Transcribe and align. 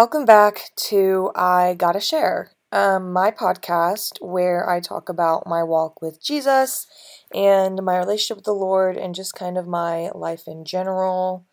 Welcome 0.00 0.24
back 0.24 0.70
to 0.88 1.30
I 1.34 1.74
Gotta 1.74 2.00
Share, 2.00 2.52
um, 2.72 3.12
my 3.12 3.30
podcast 3.30 4.12
where 4.22 4.66
I 4.66 4.80
talk 4.80 5.10
about 5.10 5.46
my 5.46 5.62
walk 5.62 6.00
with 6.00 6.24
Jesus 6.24 6.86
and 7.34 7.82
my 7.82 7.98
relationship 7.98 8.38
with 8.38 8.46
the 8.46 8.54
Lord 8.54 8.96
and 8.96 9.14
just 9.14 9.34
kind 9.34 9.58
of 9.58 9.66
my 9.66 10.08
life 10.14 10.44
in 10.46 10.64
general. 10.64 11.44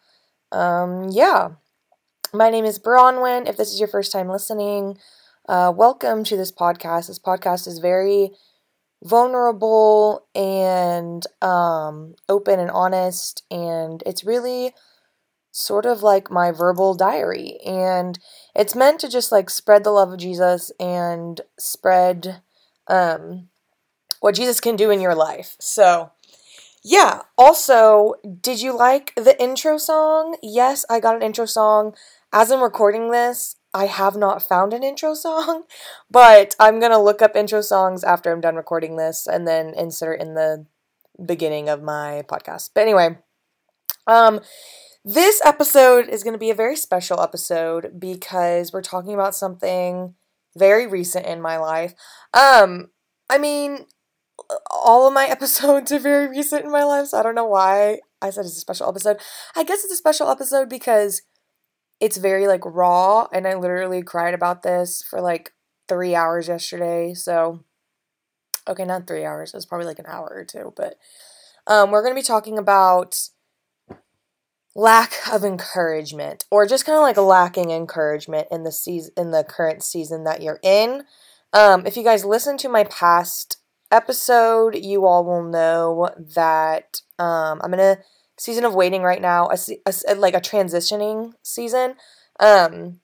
Um, 0.53 1.09
yeah, 1.11 1.49
my 2.33 2.49
name 2.49 2.63
is 2.63 2.79
Bronwyn. 2.79 3.49
If 3.49 3.57
this 3.57 3.73
is 3.73 3.81
your 3.81 3.89
first 3.89 4.13
time 4.13 4.29
listening, 4.29 4.97
uh, 5.49 5.73
welcome 5.75 6.23
to 6.23 6.37
this 6.37 6.53
podcast. 6.53 7.07
This 7.07 7.19
podcast 7.19 7.67
is 7.67 7.79
very 7.79 8.31
vulnerable 9.03 10.25
and 10.33 11.21
um, 11.41 12.15
open 12.29 12.61
and 12.61 12.71
honest, 12.71 13.43
and 13.51 14.01
it's 14.05 14.23
really 14.23 14.71
sort 15.57 15.87
of 15.87 16.03
like 16.03 16.29
my 16.29 16.51
verbal 16.51 16.93
diary. 16.93 17.57
And 17.65 18.17
it's 18.57 18.75
meant 18.75 18.99
to 19.01 19.09
just 19.09 19.31
like 19.31 19.49
spread 19.49 19.83
the 19.83 19.91
love 19.91 20.11
of 20.11 20.19
Jesus 20.19 20.71
and 20.79 21.39
spread 21.59 22.41
um, 22.87 23.49
what 24.19 24.35
Jesus 24.35 24.59
can 24.59 24.75
do 24.75 24.89
in 24.89 24.99
your 24.99 25.15
life. 25.15 25.55
So, 25.59 26.11
yeah. 26.83 27.21
Also, 27.37 28.15
did 28.41 28.59
you 28.61 28.75
like 28.75 29.13
the 29.15 29.39
intro 29.41 29.77
song? 29.77 30.37
Yes, 30.41 30.85
I 30.89 30.99
got 30.99 31.15
an 31.15 31.21
intro 31.21 31.45
song. 31.45 31.95
As 32.33 32.51
I'm 32.51 32.61
recording 32.61 33.11
this, 33.11 33.57
I 33.73 33.85
have 33.85 34.15
not 34.15 34.41
found 34.41 34.73
an 34.73 34.83
intro 34.83 35.13
song, 35.13 35.63
but 36.11 36.55
I'm 36.59 36.79
going 36.79 36.91
to 36.91 36.97
look 36.97 37.21
up 37.21 37.35
intro 37.35 37.61
songs 37.61 38.03
after 38.03 38.31
I'm 38.31 38.41
done 38.41 38.55
recording 38.55 38.95
this 38.95 39.27
and 39.27 39.47
then 39.47 39.73
insert 39.75 40.19
in 40.19 40.33
the 40.33 40.65
beginning 41.23 41.69
of 41.69 41.83
my 41.83 42.23
podcast. 42.27 42.71
But 42.73 42.81
anyway, 42.81 43.17
um 44.07 44.39
this 45.07 45.41
episode 45.45 46.09
is 46.09 46.21
going 46.21 46.33
to 46.33 46.39
be 46.39 46.49
a 46.49 46.55
very 46.55 46.75
special 46.75 47.21
episode 47.21 47.97
because 47.97 48.73
we're 48.73 48.81
talking 48.81 49.13
about 49.13 49.33
something 49.33 50.13
very 50.57 50.85
recent 50.85 51.25
in 51.25 51.41
my 51.41 51.55
life. 51.55 51.93
Um, 52.33 52.89
I 53.29 53.37
mean, 53.37 53.85
all 54.69 55.07
of 55.07 55.13
my 55.13 55.25
episodes 55.29 55.93
are 55.93 55.99
very 55.99 56.27
recent 56.27 56.65
in 56.65 56.71
my 56.71 56.83
life, 56.83 57.07
so 57.07 57.19
I 57.19 57.23
don't 57.23 57.35
know 57.35 57.47
why 57.47 57.99
I 58.21 58.31
said 58.31 58.43
it's 58.43 58.57
a 58.57 58.59
special 58.59 58.89
episode. 58.89 59.21
I 59.55 59.63
guess 59.63 59.85
it's 59.85 59.93
a 59.93 59.97
special 59.97 60.29
episode 60.29 60.67
because 60.67 61.21
it's 62.01 62.17
very 62.17 62.45
like 62.45 62.65
raw, 62.65 63.27
and 63.31 63.47
I 63.47 63.55
literally 63.55 64.03
cried 64.03 64.33
about 64.33 64.63
this 64.63 65.01
for 65.09 65.21
like 65.21 65.53
three 65.87 66.15
hours 66.15 66.49
yesterday. 66.49 67.13
So, 67.13 67.63
okay, 68.67 68.83
not 68.83 69.07
three 69.07 69.23
hours, 69.23 69.53
it 69.53 69.57
was 69.57 69.65
probably 69.65 69.87
like 69.87 69.99
an 69.99 70.05
hour 70.05 70.29
or 70.29 70.43
two, 70.43 70.73
but 70.75 70.97
um, 71.65 71.91
we're 71.91 72.03
going 72.03 72.13
to 72.13 72.21
be 72.21 72.25
talking 72.25 72.57
about 72.57 73.29
lack 74.77 75.15
of 75.33 75.43
encouragement 75.43 76.45
or 76.51 76.67
just 76.67 76.85
kind 76.85 76.95
of 76.95 77.01
like 77.01 77.17
lacking 77.17 77.71
encouragement 77.71 78.47
in 78.51 78.63
the 78.63 78.71
season 78.71 79.11
in 79.17 79.31
the 79.31 79.43
current 79.43 79.83
season 79.83 80.23
that 80.23 80.41
you're 80.41 80.59
in. 80.61 81.03
Um, 81.51 81.87
if 81.87 81.97
you 81.97 82.03
guys 82.03 82.23
listen 82.23 82.57
to 82.59 82.69
my 82.69 82.83
past 82.83 83.57
episode, 83.91 84.75
you 84.75 85.05
all 85.05 85.25
will 85.25 85.43
know 85.43 86.09
that 86.35 87.01
um, 87.17 87.59
I'm 87.63 87.73
in 87.73 87.79
a 87.79 87.97
season 88.37 88.65
of 88.65 88.75
waiting 88.75 89.01
right 89.01 89.21
now, 89.21 89.49
a, 89.49 89.57
a, 90.07 90.13
like 90.13 90.35
a 90.35 90.41
transitioning 90.41 91.33
season. 91.41 91.95
Um, 92.39 92.99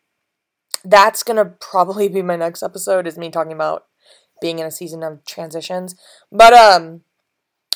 that's 0.85 1.23
gonna 1.23 1.45
probably 1.45 2.07
be 2.07 2.21
my 2.21 2.35
next 2.35 2.61
episode 2.61 3.07
is 3.07 3.17
me 3.17 3.31
talking 3.31 3.53
about 3.53 3.85
being 4.41 4.59
in 4.59 4.67
a 4.67 4.71
season 4.71 5.01
of 5.01 5.25
transitions. 5.25 5.95
But 6.31 6.53
um, 6.53 7.01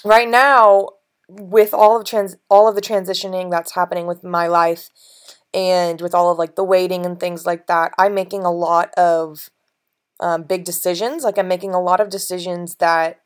right 0.03 0.29
now 0.29 0.89
with 1.27 1.73
all 1.73 1.97
of 1.97 2.05
trans 2.05 2.35
all 2.49 2.67
of 2.67 2.75
the 2.75 2.81
transitioning 2.81 3.51
that's 3.51 3.73
happening 3.73 4.07
with 4.07 4.23
my 4.23 4.47
life 4.47 4.89
and 5.53 6.01
with 6.01 6.13
all 6.13 6.31
of 6.31 6.37
like 6.37 6.55
the 6.55 6.63
waiting 6.63 7.05
and 7.05 7.19
things 7.19 7.45
like 7.45 7.67
that, 7.67 7.93
I'm 7.97 8.13
making 8.13 8.43
a 8.43 8.51
lot 8.51 8.93
of 8.95 9.49
um, 10.19 10.43
big 10.43 10.63
decisions. 10.63 11.23
Like 11.23 11.37
I'm 11.37 11.47
making 11.47 11.73
a 11.73 11.81
lot 11.81 11.99
of 11.99 12.09
decisions 12.09 12.75
that 12.75 13.21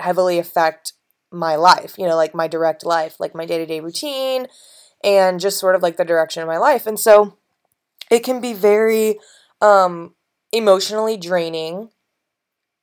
heavily 0.00 0.38
affect 0.38 0.92
my 1.32 1.56
life, 1.56 1.94
you 1.98 2.06
know, 2.06 2.16
like 2.16 2.34
my 2.34 2.46
direct 2.46 2.84
life, 2.84 3.18
like 3.18 3.34
my 3.34 3.46
day 3.46 3.58
to 3.58 3.66
day 3.66 3.80
routine, 3.80 4.46
and 5.02 5.40
just 5.40 5.58
sort 5.58 5.74
of 5.74 5.82
like 5.82 5.96
the 5.96 6.04
direction 6.04 6.42
of 6.42 6.48
my 6.48 6.58
life. 6.58 6.86
And 6.86 6.98
so 6.98 7.36
it 8.10 8.20
can 8.20 8.40
be 8.40 8.52
very 8.52 9.18
um, 9.60 10.14
emotionally 10.52 11.16
draining 11.16 11.90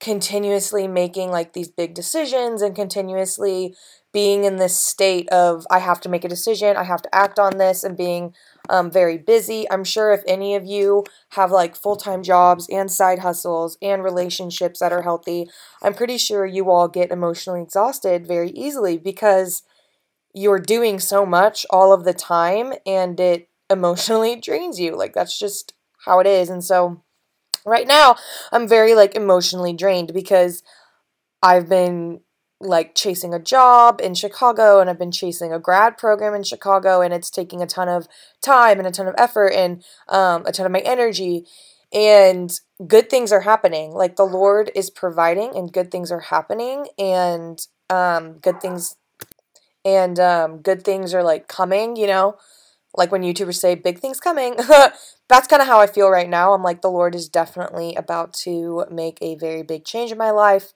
continuously 0.03 0.85
making 0.85 1.31
like 1.31 1.53
these 1.53 1.69
big 1.69 1.93
decisions 1.93 2.61
and 2.61 2.75
continuously 2.75 3.73
being 4.13 4.43
in 4.43 4.57
this 4.57 4.77
state 4.77 5.27
of 5.29 5.65
I 5.71 5.79
have 5.79 5.99
to 6.01 6.09
make 6.09 6.23
a 6.23 6.29
decision, 6.29 6.77
I 6.77 6.83
have 6.83 7.01
to 7.01 7.13
act 7.13 7.39
on 7.39 7.57
this, 7.57 7.83
and 7.83 7.97
being 7.97 8.33
um, 8.69 8.91
very 8.91 9.17
busy. 9.17 9.69
I'm 9.69 9.83
sure 9.83 10.13
if 10.13 10.21
any 10.27 10.55
of 10.55 10.65
you 10.65 11.03
have 11.31 11.51
like 11.51 11.75
full 11.75 11.95
time 11.95 12.23
jobs 12.23 12.67
and 12.69 12.91
side 12.91 13.19
hustles 13.19 13.77
and 13.81 14.03
relationships 14.03 14.79
that 14.79 14.93
are 14.93 15.01
healthy, 15.01 15.49
I'm 15.81 15.95
pretty 15.95 16.17
sure 16.17 16.45
you 16.45 16.69
all 16.69 16.87
get 16.87 17.11
emotionally 17.11 17.61
exhausted 17.63 18.27
very 18.27 18.51
easily 18.51 18.97
because 18.97 19.63
you're 20.33 20.59
doing 20.59 20.99
so 20.99 21.25
much 21.25 21.65
all 21.69 21.91
of 21.91 22.05
the 22.05 22.13
time 22.13 22.73
and 22.85 23.19
it 23.19 23.49
emotionally 23.69 24.35
drains 24.39 24.79
you. 24.79 24.95
Like 24.95 25.13
that's 25.13 25.37
just 25.37 25.73
how 26.05 26.19
it 26.19 26.27
is. 26.27 26.49
And 26.49 26.63
so 26.63 27.01
right 27.65 27.87
now, 27.87 28.15
I'm 28.51 28.67
very 28.67 28.93
like 28.93 29.15
emotionally 29.15 29.73
drained 29.73 30.13
because 30.13 30.61
I've 31.41 31.67
been 31.67 32.21
like 32.63 32.95
chasing 32.95 33.33
a 33.33 33.39
job 33.39 33.99
in 34.01 34.13
Chicago 34.13 34.79
and 34.79 34.89
I've 34.89 34.99
been 34.99 35.11
chasing 35.11 35.51
a 35.51 35.59
grad 35.59 35.97
program 35.97 36.33
in 36.33 36.43
Chicago 36.43 37.01
and 37.01 37.13
it's 37.13 37.29
taking 37.29 37.61
a 37.61 37.67
ton 37.67 37.89
of 37.89 38.07
time 38.41 38.79
and 38.79 38.87
a 38.87 38.91
ton 38.91 39.07
of 39.07 39.15
effort 39.17 39.49
and 39.49 39.83
um, 40.09 40.45
a 40.45 40.51
ton 40.51 40.65
of 40.65 40.71
my 40.71 40.79
energy. 40.79 41.45
And 41.93 42.51
good 42.87 43.09
things 43.09 43.31
are 43.31 43.41
happening. 43.41 43.91
Like 43.91 44.15
the 44.15 44.25
Lord 44.25 44.71
is 44.73 44.89
providing 44.89 45.55
and 45.55 45.71
good 45.71 45.91
things 45.91 46.11
are 46.11 46.21
happening 46.21 46.87
and 46.97 47.59
um, 47.89 48.39
good 48.39 48.59
things 48.61 48.95
and 49.85 50.19
um, 50.19 50.57
good 50.59 50.83
things 50.83 51.13
are 51.13 51.23
like 51.23 51.47
coming 51.47 51.95
you 51.95 52.07
know? 52.07 52.37
Like 52.95 53.11
when 53.11 53.23
YouTubers 53.23 53.55
say 53.55 53.75
big 53.75 53.99
things 53.99 54.19
coming 54.19 54.55
that's 55.29 55.47
kind 55.47 55.61
of 55.61 55.67
how 55.67 55.79
I 55.79 55.87
feel 55.87 56.09
right 56.09 56.29
now. 56.29 56.53
I'm 56.53 56.63
like 56.63 56.81
the 56.81 56.91
Lord 56.91 57.15
is 57.15 57.29
definitely 57.29 57.95
about 57.95 58.33
to 58.43 58.85
make 58.91 59.17
a 59.21 59.35
very 59.35 59.63
big 59.63 59.85
change 59.85 60.11
in 60.11 60.17
my 60.17 60.31
life 60.31 60.73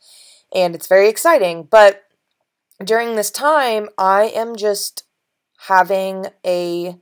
and 0.54 0.76
it's 0.76 0.88
very 0.88 1.10
exciting. 1.10 1.68
But 1.70 2.04
during 2.84 3.16
this 3.16 3.32
time, 3.32 3.90
I 3.98 4.26
am 4.36 4.56
just 4.56 5.04
having 5.68 6.28
a 6.46 6.96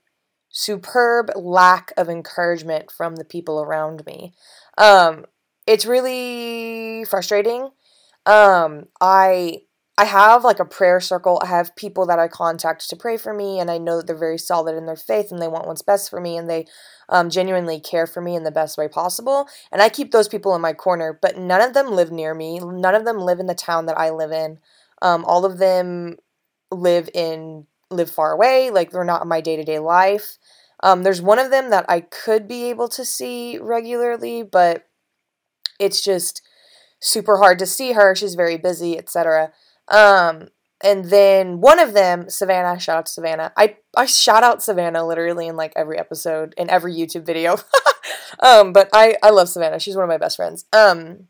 superb 0.50 1.32
lack 1.36 1.92
of 1.98 2.08
encouragement 2.10 2.90
from 2.90 3.18
the 3.18 3.26
people 3.26 3.62
around 3.62 4.06
me. 4.06 4.34
Um, 4.78 5.26
it's 5.68 5.86
really 5.86 7.04
frustrating. 7.06 7.70
Um, 8.26 8.86
I 9.02 9.64
I 9.98 10.04
have 10.06 10.44
like 10.44 10.60
a 10.60 10.66
prayer 10.66 11.00
circle. 11.00 11.40
I 11.42 11.48
have 11.48 11.76
people 11.76 12.06
that 12.08 12.20
I 12.20 12.28
contact 12.28 12.90
to 12.90 12.98
pray 12.98 13.16
for 13.16 13.34
me, 13.34 13.60
and 13.60 13.72
I 13.72 13.78
know 13.78 13.98
that 13.98 14.08
they're 14.08 14.18
very 14.18 14.38
solid 14.38 14.76
in 14.76 14.86
their 14.86 14.98
faith 14.98 15.32
and 15.32 15.42
they 15.42 15.48
want 15.48 15.68
what's 15.68 15.82
best 15.82 16.10
for 16.10 16.20
me, 16.20 16.36
and 16.36 16.50
they 16.50 16.66
um, 17.08 17.30
genuinely 17.30 17.80
care 17.80 18.06
for 18.06 18.22
me 18.22 18.36
in 18.36 18.44
the 18.44 18.52
best 18.52 18.78
way 18.78 18.90
possible. 18.90 19.48
And 19.72 19.82
I 19.82 19.88
keep 19.88 20.12
those 20.12 20.28
people 20.28 20.54
in 20.54 20.62
my 20.62 20.74
corner, 20.74 21.18
but 21.22 21.38
none 21.38 21.62
of 21.62 21.74
them 21.74 21.92
live 21.92 22.12
near 22.12 22.34
me. 22.34 22.60
None 22.60 22.96
of 22.96 23.06
them 23.06 23.20
live 23.20 23.40
in 23.40 23.46
the 23.46 23.56
town 23.56 23.86
that 23.86 23.98
I 23.98 24.10
live 24.10 24.32
in. 24.32 24.60
Um, 25.02 25.24
all 25.26 25.46
of 25.46 25.60
them 25.60 26.18
live 26.72 27.10
in 27.14 27.68
live 27.90 28.10
far 28.10 28.34
away. 28.34 28.72
Like 28.72 28.92
they're 28.92 29.06
not 29.06 29.22
in 29.22 29.28
my 29.30 29.40
day 29.40 29.56
to 29.56 29.64
day 29.64 29.80
life. 29.80 30.38
Um, 30.84 31.04
there's 31.04 31.22
one 31.22 31.40
of 31.40 31.52
them 31.52 31.70
that 31.70 31.86
I 31.88 32.02
could 32.02 32.48
be 32.48 32.66
able 32.66 32.90
to 32.90 33.06
see 33.06 33.58
regularly, 33.58 34.44
but 34.44 34.88
it's 35.80 36.04
just 36.04 36.42
super 37.00 37.38
hard 37.38 37.60
to 37.60 37.66
see 37.66 37.94
her. 37.94 38.14
She's 38.16 38.36
very 38.36 38.58
busy, 38.58 38.98
etc. 38.98 39.54
Um, 39.88 40.50
and 40.84 41.06
then 41.06 41.62
one 41.62 41.80
of 41.80 41.94
them, 41.94 42.30
Savannah, 42.30 42.80
shout 42.80 42.98
out 42.98 43.06
to 43.08 43.12
Savannah. 43.12 43.54
I, 43.58 43.78
I 43.96 44.06
shout 44.06 44.44
out 44.44 44.62
Savannah 44.62 45.06
literally 45.06 45.48
in 45.48 45.56
like 45.56 45.74
every 45.76 45.98
episode, 45.98 46.54
in 46.58 46.70
every 46.70 46.94
YouTube 46.94 47.26
video. 47.26 47.58
um, 48.40 48.74
but 48.74 48.90
I, 48.94 49.16
I 49.24 49.30
love 49.30 49.50
Savannah. 49.50 49.80
She's 49.80 49.96
one 49.96 50.04
of 50.04 50.10
my 50.10 50.18
best 50.18 50.36
friends. 50.36 50.66
Um, 50.74 51.28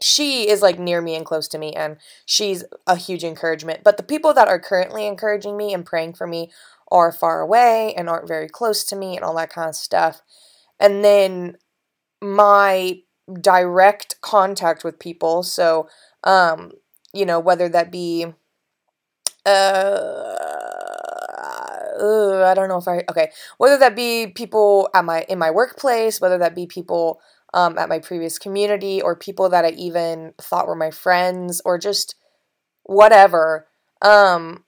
she 0.00 0.48
is 0.48 0.62
like 0.62 0.78
near 0.78 1.00
me 1.00 1.16
and 1.16 1.26
close 1.26 1.48
to 1.48 1.58
me, 1.58 1.72
and 1.72 1.96
she's 2.24 2.64
a 2.86 2.96
huge 2.96 3.24
encouragement. 3.24 3.82
But 3.82 3.96
the 3.96 4.02
people 4.02 4.32
that 4.34 4.48
are 4.48 4.60
currently 4.60 5.06
encouraging 5.06 5.56
me 5.56 5.74
and 5.74 5.84
praying 5.84 6.14
for 6.14 6.26
me 6.26 6.50
are 6.90 7.12
far 7.12 7.40
away 7.40 7.94
and 7.94 8.08
aren't 8.08 8.28
very 8.28 8.48
close 8.48 8.84
to 8.84 8.96
me 8.96 9.16
and 9.16 9.24
all 9.24 9.34
that 9.36 9.50
kind 9.52 9.68
of 9.68 9.74
stuff. 9.74 10.22
And 10.78 11.04
then 11.04 11.56
my 12.22 13.00
direct 13.40 14.20
contact 14.20 14.84
with 14.84 14.98
people, 15.00 15.42
so 15.42 15.88
um, 16.22 16.72
you 17.12 17.26
know, 17.26 17.40
whether 17.40 17.68
that 17.68 17.90
be 17.90 18.26
uh, 19.46 20.34
I 22.00 22.54
don't 22.54 22.68
know 22.68 22.78
if 22.78 22.88
I 22.88 23.04
okay 23.10 23.30
whether 23.58 23.78
that 23.78 23.96
be 23.96 24.28
people 24.28 24.88
at 24.94 25.04
my 25.04 25.24
in 25.28 25.38
my 25.38 25.50
workplace, 25.50 26.20
whether 26.20 26.38
that 26.38 26.54
be 26.54 26.66
people 26.66 27.20
um, 27.54 27.78
at 27.78 27.88
my 27.88 27.98
previous 27.98 28.38
community, 28.38 29.00
or 29.00 29.16
people 29.16 29.48
that 29.48 29.64
I 29.64 29.70
even 29.70 30.34
thought 30.40 30.66
were 30.66 30.74
my 30.74 30.90
friends, 30.90 31.62
or 31.64 31.78
just 31.78 32.14
whatever. 32.84 33.66
Um, 34.02 34.64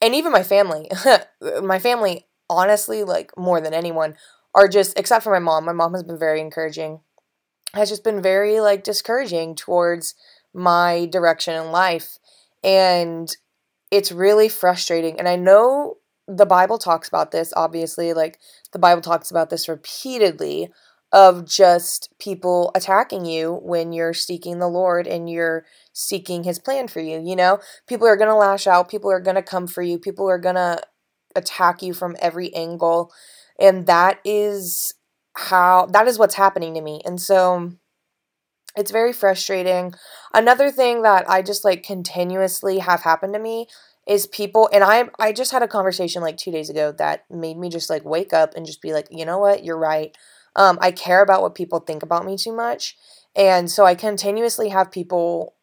and 0.00 0.14
even 0.14 0.32
my 0.32 0.42
family, 0.42 0.90
my 1.62 1.78
family, 1.78 2.26
honestly, 2.50 3.04
like 3.04 3.32
more 3.36 3.60
than 3.60 3.74
anyone, 3.74 4.16
are 4.54 4.68
just 4.68 4.98
except 4.98 5.24
for 5.24 5.32
my 5.32 5.38
mom. 5.38 5.64
My 5.64 5.72
mom 5.72 5.94
has 5.94 6.02
been 6.02 6.18
very 6.18 6.40
encouraging. 6.40 7.00
Has 7.74 7.90
just 7.90 8.04
been 8.04 8.22
very 8.22 8.60
like 8.60 8.84
discouraging 8.84 9.54
towards 9.54 10.14
my 10.56 11.06
direction 11.06 11.54
in 11.54 11.70
life. 11.70 12.18
And 12.64 13.34
it's 13.90 14.10
really 14.10 14.48
frustrating. 14.48 15.18
And 15.18 15.28
I 15.28 15.36
know 15.36 15.96
the 16.26 16.46
Bible 16.46 16.78
talks 16.78 17.08
about 17.08 17.30
this, 17.30 17.52
obviously, 17.56 18.12
like 18.12 18.38
the 18.72 18.78
Bible 18.78 19.02
talks 19.02 19.30
about 19.30 19.50
this 19.50 19.68
repeatedly 19.68 20.72
of 21.12 21.46
just 21.46 22.12
people 22.18 22.72
attacking 22.74 23.24
you 23.24 23.60
when 23.62 23.92
you're 23.92 24.12
seeking 24.12 24.58
the 24.58 24.68
Lord 24.68 25.06
and 25.06 25.30
you're 25.30 25.64
seeking 25.92 26.42
his 26.42 26.58
plan 26.58 26.88
for 26.88 27.00
you, 27.00 27.22
you 27.24 27.36
know? 27.36 27.60
People 27.86 28.08
are 28.08 28.16
going 28.16 28.28
to 28.28 28.34
lash 28.34 28.66
out, 28.66 28.90
people 28.90 29.10
are 29.10 29.20
going 29.20 29.36
to 29.36 29.42
come 29.42 29.68
for 29.68 29.82
you, 29.82 29.98
people 29.98 30.28
are 30.28 30.38
going 30.38 30.56
to 30.56 30.80
attack 31.36 31.80
you 31.80 31.94
from 31.94 32.16
every 32.20 32.52
angle. 32.54 33.12
And 33.58 33.86
that 33.86 34.18
is 34.24 34.94
how 35.36 35.86
that 35.92 36.08
is 36.08 36.18
what's 36.18 36.34
happening 36.34 36.74
to 36.74 36.80
me. 36.80 37.02
And 37.04 37.20
so 37.20 37.72
it's 38.76 38.90
very 38.90 39.12
frustrating. 39.12 39.94
Another 40.34 40.70
thing 40.70 41.02
that 41.02 41.28
I 41.28 41.42
just 41.42 41.64
like 41.64 41.82
continuously 41.82 42.78
have 42.78 43.02
happened 43.02 43.34
to 43.34 43.40
me 43.40 43.66
is 44.06 44.26
people 44.26 44.68
and 44.72 44.84
I 44.84 45.08
I 45.18 45.32
just 45.32 45.52
had 45.52 45.62
a 45.62 45.68
conversation 45.68 46.22
like 46.22 46.36
2 46.36 46.52
days 46.52 46.70
ago 46.70 46.92
that 46.98 47.24
made 47.30 47.58
me 47.58 47.68
just 47.70 47.90
like 47.90 48.04
wake 48.04 48.32
up 48.32 48.54
and 48.54 48.66
just 48.66 48.82
be 48.82 48.92
like, 48.92 49.08
"You 49.10 49.24
know 49.26 49.38
what? 49.38 49.64
You're 49.64 49.78
right. 49.78 50.16
Um 50.54 50.78
I 50.80 50.92
care 50.92 51.22
about 51.22 51.42
what 51.42 51.54
people 51.56 51.80
think 51.80 52.02
about 52.02 52.24
me 52.26 52.36
too 52.36 52.52
much." 52.52 52.96
And 53.34 53.70
so 53.70 53.84
I 53.84 53.94
continuously 53.94 54.68
have 54.70 54.90
people 54.92 55.54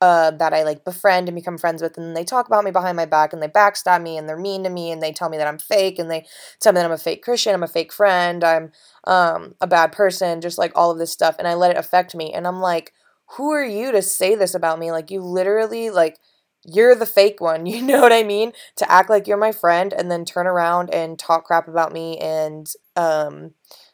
uh, 0.00 0.30
that 0.32 0.52
I 0.52 0.62
like 0.62 0.84
befriend 0.84 1.28
and 1.28 1.34
become 1.34 1.56
friends 1.56 1.80
with, 1.80 1.96
and 1.96 2.16
they 2.16 2.24
talk 2.24 2.46
about 2.46 2.64
me 2.64 2.70
behind 2.70 2.96
my 2.96 3.06
back 3.06 3.32
and 3.32 3.42
they 3.42 3.48
backstab 3.48 4.02
me 4.02 4.18
and 4.18 4.28
they're 4.28 4.36
mean 4.36 4.62
to 4.64 4.70
me 4.70 4.90
and 4.90 5.02
they 5.02 5.12
tell 5.12 5.30
me 5.30 5.38
that 5.38 5.46
I'm 5.46 5.58
fake 5.58 5.98
and 5.98 6.10
they 6.10 6.26
tell 6.60 6.72
me 6.72 6.78
that 6.78 6.84
I'm 6.84 6.92
a 6.92 6.98
fake 6.98 7.22
Christian, 7.22 7.54
I'm 7.54 7.62
a 7.62 7.68
fake 7.68 7.92
friend, 7.92 8.44
I'm 8.44 8.72
um, 9.06 9.54
a 9.60 9.66
bad 9.66 9.92
person, 9.92 10.40
just 10.40 10.58
like 10.58 10.72
all 10.74 10.90
of 10.90 10.98
this 10.98 11.12
stuff, 11.12 11.36
and 11.38 11.48
I 11.48 11.54
let 11.54 11.70
it 11.70 11.78
affect 11.78 12.14
me. 12.14 12.32
And 12.32 12.46
I'm 12.46 12.60
like, 12.60 12.92
who 13.36 13.50
are 13.52 13.64
you 13.64 13.90
to 13.92 14.02
say 14.02 14.34
this 14.34 14.54
about 14.54 14.78
me? 14.78 14.92
Like, 14.92 15.10
you 15.10 15.20
literally, 15.20 15.90
like, 15.90 16.18
you're 16.64 16.94
the 16.94 17.06
fake 17.06 17.40
one, 17.40 17.66
you 17.66 17.82
know 17.82 18.00
what 18.00 18.12
I 18.12 18.22
mean? 18.22 18.52
To 18.76 18.90
act 18.90 19.08
like 19.08 19.26
you're 19.26 19.36
my 19.36 19.52
friend 19.52 19.92
and 19.92 20.10
then 20.10 20.24
turn 20.24 20.46
around 20.46 20.90
and 20.92 21.18
talk 21.18 21.44
crap 21.44 21.68
about 21.68 21.92
me 21.92 22.18
and, 22.18 22.70
um, 22.96 23.52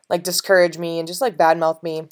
like, 0.08 0.24
discourage 0.24 0.78
me 0.78 0.98
and 0.98 1.06
just 1.06 1.20
like 1.20 1.36
badmouth 1.36 1.82
me 1.82 2.08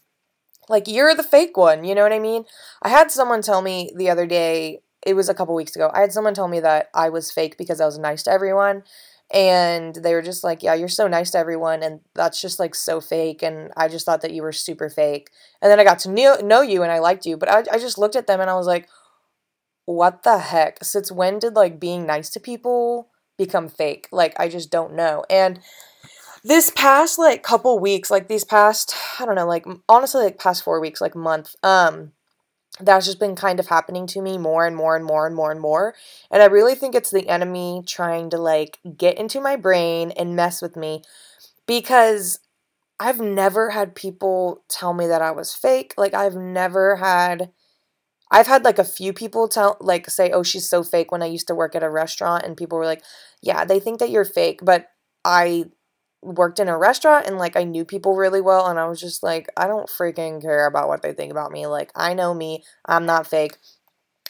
like, 0.71 0.89
you're 0.89 1.15
the 1.15 1.23
fake 1.23 1.57
one, 1.57 1.85
you 1.85 1.95
know 1.95 2.03
what 2.03 2.13
I 2.13 2.19
mean? 2.19 2.45
I 2.83 2.89
had 2.89 3.11
someone 3.11 3.43
tell 3.43 3.61
me 3.61 3.93
the 3.95 4.09
other 4.09 4.27
day, 4.27 4.81
it 5.05 5.15
was 5.15 5.29
a 5.29 5.35
couple 5.35 5.55
weeks 5.55 5.77
ago, 5.77 5.91
I 5.93 6.01
had 6.01 6.13
someone 6.13 6.35
tell 6.35 6.49
me 6.49 6.61
that 6.61 6.89
I 6.95 7.11
was 7.11 7.31
fake 7.31 7.59
because 7.59 7.81
I 7.81 7.87
was 7.87 7.99
nice 7.99 8.23
to 8.25 8.31
everyone. 8.31 8.85
And 9.33 9.95
they 9.95 10.15
were 10.15 10.23
just 10.23 10.43
like, 10.43 10.63
yeah, 10.63 10.75
you're 10.75 10.89
so 10.89 11.07
nice 11.07 11.31
to 11.33 11.39
everyone. 11.39 11.85
And 11.85 12.01
that's 12.15 12.41
just 12.41 12.59
like 12.59 12.75
so 12.75 13.01
fake. 13.01 13.43
And 13.43 13.71
I 13.77 13.87
just 13.87 14.05
thought 14.05 14.23
that 14.23 14.33
you 14.33 14.43
were 14.43 14.53
super 14.53 14.91
fake. 14.91 15.31
And 15.63 15.71
then 15.71 15.79
I 15.79 15.85
got 15.85 16.01
to 16.01 16.11
know, 16.11 16.37
know 16.43 16.63
you 16.63 16.83
and 16.83 16.91
I 16.91 16.99
liked 16.99 17.27
you. 17.27 17.37
But 17.37 17.49
I, 17.49 17.59
I 17.71 17.79
just 17.79 17.97
looked 17.97 18.17
at 18.17 18.27
them 18.27 18.41
and 18.41 18.51
I 18.51 18.55
was 18.55 18.67
like, 18.67 18.89
what 19.85 20.25
the 20.25 20.39
heck? 20.39 20.83
Since 20.83 21.13
when 21.13 21.39
did 21.39 21.55
like 21.55 21.79
being 21.79 22.07
nice 22.07 22.29
to 22.31 22.41
people 22.41 23.11
become 23.39 23.69
fake? 23.69 24.09
Like, 24.11 24.35
I 24.39 24.49
just 24.49 24.69
don't 24.69 24.95
know. 24.95 25.25
And 25.31 25.61
this 26.45 26.71
past 26.71 27.19
like 27.19 27.43
couple 27.43 27.79
weeks, 27.79 28.11
like 28.11 28.29
these 28.29 28.45
past, 28.45 28.95
I 29.19 29.27
don't 29.27 29.35
know, 29.35 29.47
like 29.47 29.67
honestly, 29.89 30.25
like 30.25 30.39
past 30.39 30.65
four 30.65 30.81
weeks, 30.81 31.01
like 31.01 31.15
month, 31.15 31.55
um, 31.63 32.13
that's 32.81 33.07
just 33.07 33.21
been 33.21 33.37
kind 33.37 33.61
of 33.61 33.67
happening 33.69 34.07
to 34.09 34.23
me 34.23 34.39
more 34.39 34.67
and 34.67 34.77
more 34.77 34.97
and 34.97 35.05
more 35.05 35.27
and 35.27 35.37
more 35.37 35.51
and 35.51 35.61
more. 35.61 35.95
And 36.31 36.43
I 36.43 36.47
really 36.47 36.75
think 36.75 36.95
it's 36.95 37.11
the 37.11 37.29
enemy 37.29 37.83
trying 37.87 38.31
to 38.31 38.39
like 38.39 38.79
get 38.97 39.19
into 39.19 39.41
my 39.41 39.57
brain 39.57 40.13
and 40.13 40.37
mess 40.37 40.63
with 40.63 40.77
me 40.77 41.03
because 41.67 42.41
I've 43.01 43.21
never 43.21 43.71
had 43.71 43.95
people 43.95 44.63
tell 44.69 44.95
me 44.95 45.07
that 45.09 45.23
I 45.23 45.33
was 45.33 45.55
fake. 45.55 45.95
Like 45.97 46.15
I've 46.15 46.37
never 46.37 46.97
had 46.97 47.51
I've 48.31 48.47
had 48.47 48.65
like 48.65 48.79
a 48.79 48.85
few 48.85 49.13
people 49.13 49.49
tell 49.49 49.77
like 49.81 50.09
say, 50.09 50.31
"Oh, 50.31 50.43
she's 50.43 50.69
so 50.69 50.83
fake" 50.85 51.11
when 51.13 51.23
I 51.23 51.27
used 51.27 51.49
to 51.49 51.55
work 51.55 51.75
at 51.75 51.83
a 51.83 51.91
restaurant 51.91 52.45
and 52.45 52.57
people 52.57 52.79
were 52.79 52.85
like, 52.87 53.03
"Yeah, 53.43 53.65
they 53.65 53.81
think 53.81 53.99
that 54.01 54.11
you're 54.11 54.25
fake." 54.25 54.61
But 54.63 54.87
I 55.25 55.67
worked 56.23 56.61
in 56.61 56.69
a 56.69 56.79
restaurant 56.79 57.27
and 57.27 57.39
like 57.39 57.57
I 57.57 57.65
knew 57.65 57.85
people 57.85 58.15
really 58.17 58.41
well 58.41 58.67
and 58.67 58.79
I 58.79 58.87
was 58.87 59.01
just 59.01 59.23
like 59.23 59.49
I 59.57 59.67
don't 59.67 59.89
freaking 59.89 60.43
care 60.43 60.67
about 60.67 60.89
what 60.89 61.03
they 61.03 61.13
think 61.13 61.33
about 61.33 61.53
me. 61.53 61.67
Like 61.67 61.91
I 61.95 62.15
know 62.15 62.35
me. 62.35 62.65
I'm 62.87 63.07
not 63.07 63.27
fake. 63.27 63.57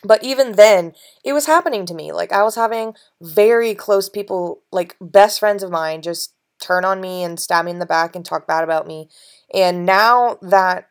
But 0.02 0.24
even 0.24 0.52
then, 0.52 0.94
it 1.24 1.32
was 1.34 1.46
happening 1.46 1.84
to 1.86 1.94
me. 1.94 2.12
Like 2.12 2.32
I 2.32 2.42
was 2.42 2.54
having 2.54 2.94
very 3.20 3.74
close 3.74 4.08
people, 4.08 4.62
like 4.72 4.96
best 5.00 5.40
friends 5.40 5.62
of 5.62 5.70
mine 5.70 6.02
just 6.02 6.34
turn 6.60 6.84
on 6.84 7.00
me 7.00 7.22
and 7.22 7.40
stab 7.40 7.64
me 7.64 7.70
in 7.70 7.78
the 7.78 7.86
back 7.86 8.14
and 8.16 8.24
talk 8.24 8.46
bad 8.46 8.64
about 8.64 8.86
me. 8.86 9.08
And 9.52 9.84
now 9.86 10.38
that 10.42 10.89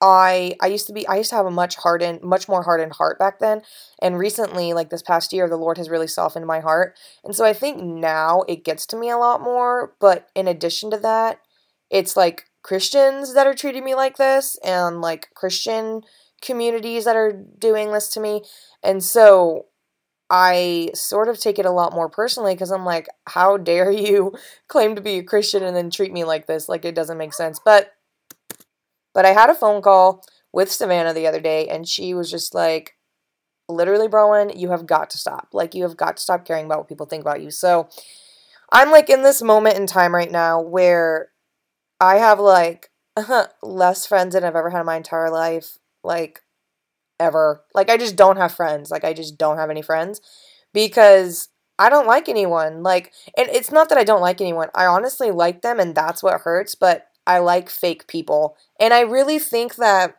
I 0.00 0.56
I 0.60 0.66
used 0.66 0.86
to 0.88 0.92
be 0.92 1.06
I 1.08 1.16
used 1.16 1.30
to 1.30 1.36
have 1.36 1.46
a 1.46 1.50
much 1.50 1.76
hardened 1.76 2.22
much 2.22 2.48
more 2.48 2.62
hardened 2.62 2.92
heart 2.94 3.18
back 3.18 3.38
then 3.38 3.62
and 4.02 4.18
recently 4.18 4.72
like 4.74 4.90
this 4.90 5.02
past 5.02 5.32
year 5.32 5.48
the 5.48 5.56
Lord 5.56 5.78
has 5.78 5.88
really 5.88 6.06
softened 6.06 6.46
my 6.46 6.60
heart 6.60 6.98
and 7.24 7.34
so 7.34 7.44
I 7.44 7.54
think 7.54 7.82
now 7.82 8.42
it 8.48 8.64
gets 8.64 8.84
to 8.86 8.96
me 8.96 9.08
a 9.08 9.16
lot 9.16 9.40
more 9.40 9.94
but 10.00 10.28
in 10.34 10.48
addition 10.48 10.90
to 10.90 10.98
that 10.98 11.40
it's 11.90 12.16
like 12.16 12.44
Christians 12.62 13.32
that 13.34 13.46
are 13.46 13.54
treating 13.54 13.84
me 13.84 13.94
like 13.94 14.16
this 14.18 14.58
and 14.64 15.00
like 15.00 15.28
Christian 15.34 16.02
communities 16.42 17.04
that 17.06 17.16
are 17.16 17.32
doing 17.58 17.92
this 17.92 18.08
to 18.10 18.20
me 18.20 18.42
and 18.82 19.02
so 19.02 19.66
I 20.28 20.90
sort 20.94 21.28
of 21.28 21.38
take 21.38 21.58
it 21.58 21.66
a 21.66 21.70
lot 21.70 21.92
more 21.94 22.08
personally 22.08 22.54
because 22.54 22.72
I'm 22.72 22.84
like 22.84 23.08
how 23.26 23.56
dare 23.56 23.90
you 23.90 24.34
claim 24.68 24.94
to 24.96 25.00
be 25.00 25.18
a 25.18 25.22
Christian 25.22 25.62
and 25.62 25.76
then 25.76 25.90
treat 25.90 26.12
me 26.12 26.24
like 26.24 26.46
this 26.46 26.68
like 26.68 26.84
it 26.84 26.94
doesn't 26.94 27.18
make 27.18 27.32
sense 27.32 27.60
but 27.64 27.92
but 29.16 29.24
I 29.24 29.32
had 29.32 29.48
a 29.48 29.54
phone 29.54 29.80
call 29.80 30.22
with 30.52 30.70
Savannah 30.70 31.14
the 31.14 31.26
other 31.26 31.40
day, 31.40 31.68
and 31.68 31.88
she 31.88 32.12
was 32.12 32.30
just 32.30 32.54
like, 32.54 32.96
literally, 33.66 34.08
Bronwyn, 34.08 34.54
you 34.54 34.68
have 34.68 34.84
got 34.84 35.08
to 35.08 35.18
stop. 35.18 35.48
Like, 35.54 35.74
you 35.74 35.84
have 35.84 35.96
got 35.96 36.18
to 36.18 36.22
stop 36.22 36.44
caring 36.44 36.66
about 36.66 36.80
what 36.80 36.88
people 36.88 37.06
think 37.06 37.22
about 37.22 37.40
you. 37.40 37.50
So 37.50 37.88
I'm 38.70 38.90
like 38.90 39.08
in 39.08 39.22
this 39.22 39.40
moment 39.40 39.78
in 39.78 39.86
time 39.86 40.14
right 40.14 40.30
now 40.30 40.60
where 40.60 41.30
I 41.98 42.16
have 42.16 42.38
like 42.38 42.90
less 43.62 44.06
friends 44.06 44.34
than 44.34 44.44
I've 44.44 44.54
ever 44.54 44.68
had 44.68 44.80
in 44.80 44.86
my 44.86 44.96
entire 44.96 45.30
life. 45.30 45.78
Like, 46.04 46.42
ever. 47.18 47.64
Like, 47.74 47.88
I 47.88 47.96
just 47.96 48.16
don't 48.16 48.36
have 48.36 48.52
friends. 48.52 48.90
Like, 48.90 49.02
I 49.02 49.14
just 49.14 49.38
don't 49.38 49.56
have 49.56 49.70
any 49.70 49.80
friends 49.80 50.20
because 50.74 51.48
I 51.78 51.88
don't 51.88 52.06
like 52.06 52.28
anyone. 52.28 52.82
Like, 52.82 53.14
and 53.34 53.48
it's 53.48 53.72
not 53.72 53.88
that 53.88 53.96
I 53.96 54.04
don't 54.04 54.20
like 54.20 54.42
anyone. 54.42 54.68
I 54.74 54.84
honestly 54.84 55.30
like 55.30 55.62
them, 55.62 55.80
and 55.80 55.94
that's 55.94 56.22
what 56.22 56.42
hurts. 56.42 56.74
But 56.74 57.06
I 57.26 57.38
like 57.38 57.70
fake 57.70 58.06
people. 58.06 58.56
And 58.80 58.94
I 58.94 59.00
really 59.00 59.38
think 59.38 59.76
that 59.76 60.16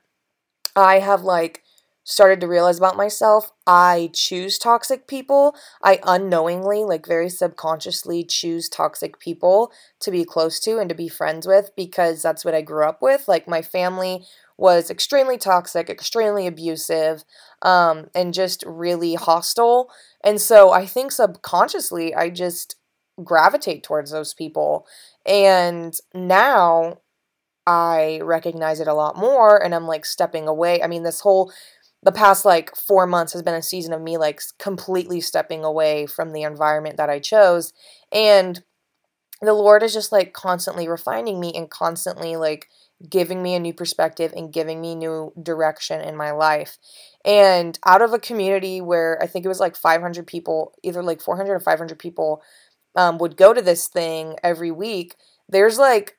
I 0.75 0.99
have 0.99 1.23
like 1.23 1.63
started 2.03 2.39
to 2.39 2.47
realize 2.47 2.77
about 2.77 2.95
myself, 2.95 3.51
I 3.67 4.09
choose 4.13 4.57
toxic 4.57 5.07
people. 5.07 5.55
I 5.83 5.99
unknowingly, 6.03 6.85
like 6.85 7.05
very 7.05 7.29
subconsciously 7.29 8.23
choose 8.23 8.69
toxic 8.69 9.19
people 9.19 9.73
to 9.99 10.09
be 10.09 10.23
close 10.23 10.61
to 10.61 10.79
and 10.79 10.87
to 10.87 10.95
be 10.95 11.09
friends 11.09 11.45
with 11.45 11.71
because 11.75 12.21
that's 12.21 12.45
what 12.45 12.55
I 12.55 12.61
grew 12.61 12.85
up 12.85 13.01
with. 13.01 13.27
Like 13.27 13.45
my 13.45 13.61
family 13.61 14.25
was 14.57 14.89
extremely 14.89 15.37
toxic, 15.37 15.89
extremely 15.89 16.47
abusive, 16.47 17.25
um, 17.61 18.05
and 18.15 18.33
just 18.33 18.63
really 18.65 19.15
hostile. 19.15 19.91
And 20.23 20.39
so 20.39 20.71
I 20.71 20.85
think 20.85 21.11
subconsciously 21.11 22.15
I 22.15 22.29
just 22.29 22.77
gravitate 23.23 23.83
towards 23.83 24.11
those 24.11 24.33
people. 24.33 24.85
And 25.25 25.93
now 26.13 26.99
I 27.65 28.21
recognize 28.23 28.79
it 28.79 28.87
a 28.87 28.93
lot 28.93 29.17
more 29.17 29.61
and 29.61 29.75
I'm 29.75 29.87
like 29.87 30.05
stepping 30.05 30.47
away. 30.47 30.81
I 30.81 30.87
mean, 30.87 31.03
this 31.03 31.21
whole 31.21 31.51
the 32.03 32.11
past 32.11 32.45
like 32.45 32.75
4 32.75 33.07
months 33.07 33.33
has 33.33 33.41
been 33.41 33.55
a 33.55 33.61
season 33.61 33.91
of 33.91 34.01
me 34.01 34.17
like 34.17 34.39
completely 34.59 35.19
stepping 35.19 35.63
away 35.63 36.05
from 36.05 36.31
the 36.31 36.43
environment 36.43 36.95
that 36.97 37.09
I 37.09 37.19
chose 37.19 37.73
and 38.11 38.63
the 39.41 39.53
Lord 39.53 39.83
is 39.83 39.93
just 39.93 40.11
like 40.11 40.33
constantly 40.33 40.87
refining 40.87 41.39
me 41.39 41.51
and 41.55 41.69
constantly 41.69 42.35
like 42.35 42.69
giving 43.07 43.43
me 43.43 43.53
a 43.53 43.59
new 43.59 43.73
perspective 43.73 44.33
and 44.35 44.51
giving 44.51 44.81
me 44.81 44.95
new 44.95 45.31
direction 45.41 46.01
in 46.01 46.15
my 46.17 46.31
life. 46.31 46.79
And 47.23 47.77
out 47.85 48.01
of 48.01 48.13
a 48.13 48.19
community 48.19 48.81
where 48.81 49.21
I 49.21 49.27
think 49.27 49.45
it 49.45 49.49
was 49.49 49.59
like 49.59 49.75
500 49.75 50.25
people, 50.25 50.73
either 50.81 51.03
like 51.03 51.21
400 51.21 51.53
or 51.53 51.59
500 51.59 51.99
people 51.99 52.41
um, 52.97 53.19
would 53.19 53.37
go 53.37 53.53
to 53.53 53.61
this 53.61 53.87
thing 53.87 54.35
every 54.43 54.71
week, 54.71 55.15
there's 55.47 55.77
like 55.77 56.17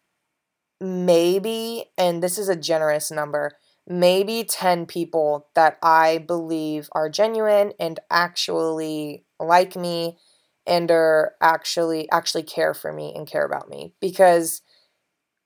maybe, 0.80 1.86
and 1.98 2.22
this 2.22 2.38
is 2.38 2.48
a 2.48 2.56
generous 2.56 3.10
number, 3.10 3.52
maybe 3.86 4.44
10 4.44 4.86
people 4.86 5.48
that 5.54 5.76
I 5.82 6.18
believe 6.18 6.88
are 6.92 7.08
genuine 7.08 7.72
and 7.80 7.98
actually 8.10 9.24
like 9.40 9.74
me 9.76 10.18
and 10.66 10.90
are 10.90 11.34
actually 11.40 12.08
actually 12.10 12.42
care 12.42 12.74
for 12.74 12.92
me 12.92 13.12
and 13.16 13.26
care 13.26 13.44
about 13.44 13.70
me 13.70 13.94
because 14.00 14.60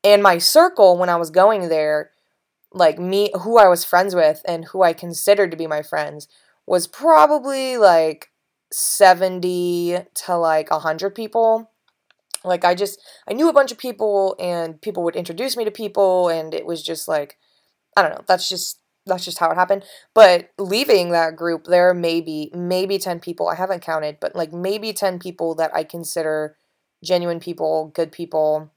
in 0.02 0.20
my 0.20 0.38
circle 0.38 0.98
when 0.98 1.08
I 1.08 1.16
was 1.16 1.30
going 1.30 1.68
there 1.68 2.10
like 2.72 2.98
me 2.98 3.30
who 3.42 3.58
I 3.58 3.68
was 3.68 3.84
friends 3.84 4.14
with 4.14 4.42
and 4.46 4.64
who 4.66 4.82
I 4.82 4.92
considered 4.92 5.52
to 5.52 5.56
be 5.56 5.68
my 5.68 5.82
friends 5.82 6.26
was 6.66 6.88
probably 6.88 7.76
like 7.76 8.31
70 8.72 9.98
to 10.14 10.36
like 10.36 10.70
100 10.70 11.14
people 11.14 11.70
Like 12.44 12.64
I 12.64 12.74
just 12.74 13.00
I 13.28 13.32
knew 13.34 13.48
a 13.48 13.52
bunch 13.52 13.72
of 13.72 13.78
people 13.78 14.36
and 14.40 14.80
people 14.80 15.02
would 15.04 15.16
introduce 15.16 15.56
me 15.56 15.64
to 15.64 15.70
people 15.70 16.28
and 16.28 16.54
it 16.54 16.66
was 16.66 16.82
just 16.82 17.08
like 17.08 17.38
I 17.96 18.02
don't 18.02 18.12
know, 18.12 18.24
that's 18.28 18.48
just 18.48 18.80
that's 19.06 19.24
just 19.24 19.38
how 19.38 19.50
it 19.50 19.56
happened. 19.56 19.84
But 20.14 20.50
leaving 20.58 21.10
that 21.10 21.36
group, 21.36 21.64
there 21.66 21.94
may 21.94 22.20
be 22.20 22.50
maybe 22.54 22.98
10 22.98 23.20
people, 23.20 23.48
I 23.48 23.56
haven't 23.56 23.82
counted, 23.82 24.18
but 24.20 24.36
like 24.36 24.52
maybe 24.52 24.92
10 24.92 25.18
people 25.18 25.54
that 25.56 25.74
I 25.74 25.84
consider 25.84 26.56
genuine 27.04 27.40
people, 27.40 27.92
good 27.94 28.12
people. 28.12 28.70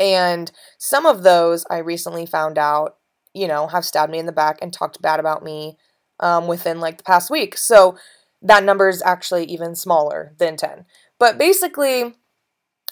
And 0.00 0.50
some 0.78 1.06
of 1.06 1.22
those 1.22 1.64
I 1.70 1.78
recently 1.78 2.26
found 2.26 2.58
out, 2.58 2.96
you 3.34 3.46
know, 3.46 3.66
have 3.68 3.84
stabbed 3.84 4.12
me 4.12 4.18
in 4.18 4.26
the 4.26 4.32
back 4.32 4.58
and 4.60 4.72
talked 4.72 5.00
bad 5.02 5.20
about 5.20 5.44
me 5.44 5.76
um, 6.20 6.46
within 6.46 6.80
like 6.80 6.98
the 6.98 7.04
past 7.04 7.30
week. 7.30 7.56
So 7.56 7.96
that 8.42 8.64
number 8.64 8.88
is 8.88 9.02
actually 9.02 9.44
even 9.44 9.74
smaller 9.74 10.34
than 10.38 10.56
10. 10.56 10.84
But 11.18 11.38
basically, 11.38 12.16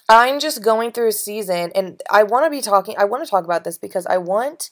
I'm 0.09 0.41
just 0.41 0.63
going 0.63 0.93
through 0.93 1.09
a 1.09 1.13
season 1.13 1.73
and 1.75 2.01
I 2.11 2.23
want 2.23 2.47
to 2.47 2.51
be 2.51 2.61
talking, 2.61 2.95
I 2.99 3.05
want 3.05 3.25
to 3.25 3.31
talk 3.31 3.45
about 3.45 3.65
this 3.65 3.79
because 3.79 4.07
I 4.07 4.19
want 4.19 4.71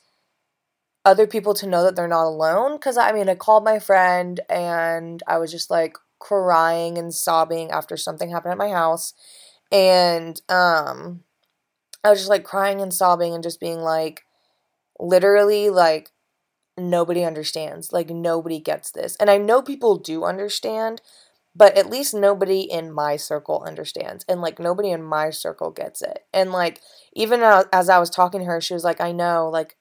other 1.05 1.27
people 1.27 1.55
to 1.55 1.67
know 1.67 1.83
that 1.85 1.97
they're 1.97 2.09
not 2.09 2.27
alone. 2.27 2.77
Because 2.77 2.97
I 2.97 3.13
mean, 3.13 3.29
I 3.29 3.35
called 3.35 3.65
my 3.65 3.79
friend 3.79 4.41
and 4.49 5.23
I 5.27 5.39
was 5.39 5.51
just 5.51 5.71
like 5.71 5.97
crying 6.19 6.99
and 6.99 7.15
sobbing 7.15 7.71
after 7.71 7.97
something 7.97 8.31
happened 8.31 8.53
at 8.53 8.59
my 8.59 8.71
house. 8.71 9.15
And 9.71 10.41
um, 10.49 11.25
I 12.05 12.11
was 12.11 12.21
just 12.21 12.31
like 12.31 12.45
crying 12.45 12.81
and 12.81 12.95
sobbing 12.95 13.35
and 13.35 13.43
just 13.43 13.61
being 13.61 13.81
like, 13.81 14.23
literally, 14.99 15.71
like, 15.71 16.11
nobody 16.79 17.25
understands. 17.25 17.93
Like, 17.93 18.11
nobody 18.11 18.61
gets 18.61 18.91
this. 18.91 19.17
And 19.17 19.31
I 19.31 19.39
know 19.39 19.63
people 19.63 19.99
do 19.99 20.25
understand, 20.25 21.01
but 21.55 21.77
at 21.77 21.91
least 21.91 22.15
nobody 22.15 22.61
in 22.61 22.93
my 22.93 23.17
circle 23.17 23.65
understands. 23.67 24.25
And 24.29 24.41
like, 24.41 24.59
nobody 24.59 24.91
in 24.91 25.03
my 25.03 25.31
circle 25.31 25.71
gets 25.71 26.03
it. 26.03 26.21
And 26.33 26.53
like, 26.53 26.81
even 27.15 27.43
as 27.43 27.89
I 27.89 27.99
was 27.99 28.11
talking 28.11 28.41
to 28.41 28.47
her, 28.47 28.61
she 28.61 28.75
was 28.75 28.85
like, 28.85 29.01
I 29.01 29.13
know, 29.13 29.49
like, 29.49 29.77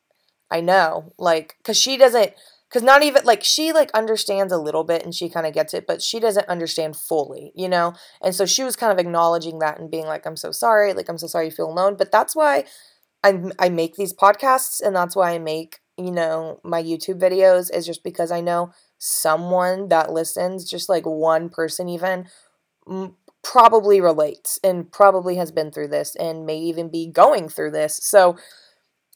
I 0.50 0.62
know, 0.62 1.14
like, 1.20 1.56
because 1.60 1.78
she 1.78 1.98
doesn't, 1.98 2.34
because 2.70 2.84
not 2.84 3.04
even, 3.04 3.24
like, 3.26 3.44
she, 3.44 3.74
like, 3.74 3.92
understands 3.94 4.52
a 4.52 4.58
little 4.58 4.84
bit 4.84 5.04
and 5.04 5.14
she 5.14 5.30
kind 5.30 5.46
of 5.46 5.54
gets 5.54 5.74
it, 5.74 5.86
but 5.86 6.02
she 6.02 6.20
doesn't 6.20 6.50
understand 6.50 6.96
fully, 6.96 7.52
you 7.56 7.70
know? 7.70 7.94
And 8.22 8.34
so 8.34 8.46
she 8.46 8.64
was 8.64 8.76
kind 8.76 8.92
of 8.92 8.98
acknowledging 8.98 9.60
that 9.60 9.80
and 9.80 9.92
being 9.92 10.06
like, 10.06 10.26
I'm 10.26 10.36
so 10.38 10.52
sorry, 10.52 10.94
like, 10.94 11.10
I'm 11.10 11.18
so 11.18 11.28
sorry 11.28 11.46
you 11.46 11.52
feel 11.52 11.70
alone. 11.70 11.96
But 11.98 12.12
that's 12.12 12.36
why 12.36 12.66
I, 13.24 13.42
I 13.60 13.70
make 13.70 13.96
these 13.96 14.14
podcasts 14.14 14.82
and 14.82 14.96
that's 14.96 15.16
why 15.16 15.34
I 15.34 15.40
make, 15.40 15.80
you 15.98 16.12
know, 16.12 16.60
my 16.64 16.82
YouTube 16.82 17.20
videos 17.20 17.74
is 17.74 17.86
just 17.86 18.04
because 18.04 18.32
I 18.32 18.42
know 18.42 18.72
someone 19.00 19.90
that 19.90 20.12
listens, 20.12 20.70
just 20.70 20.90
like 20.90 21.06
one 21.06 21.50
person 21.50 21.90
even, 21.90 22.28
probably 23.44 24.02
relates 24.02 24.60
and 24.64 24.92
probably 24.92 25.36
has 25.38 25.52
been 25.52 25.72
through 25.72 25.88
this 25.90 26.16
and 26.16 26.46
may 26.46 26.58
even 26.58 26.90
be 26.90 27.08
going 27.08 27.50
through 27.50 27.72
this. 27.72 28.00
So, 28.02 28.38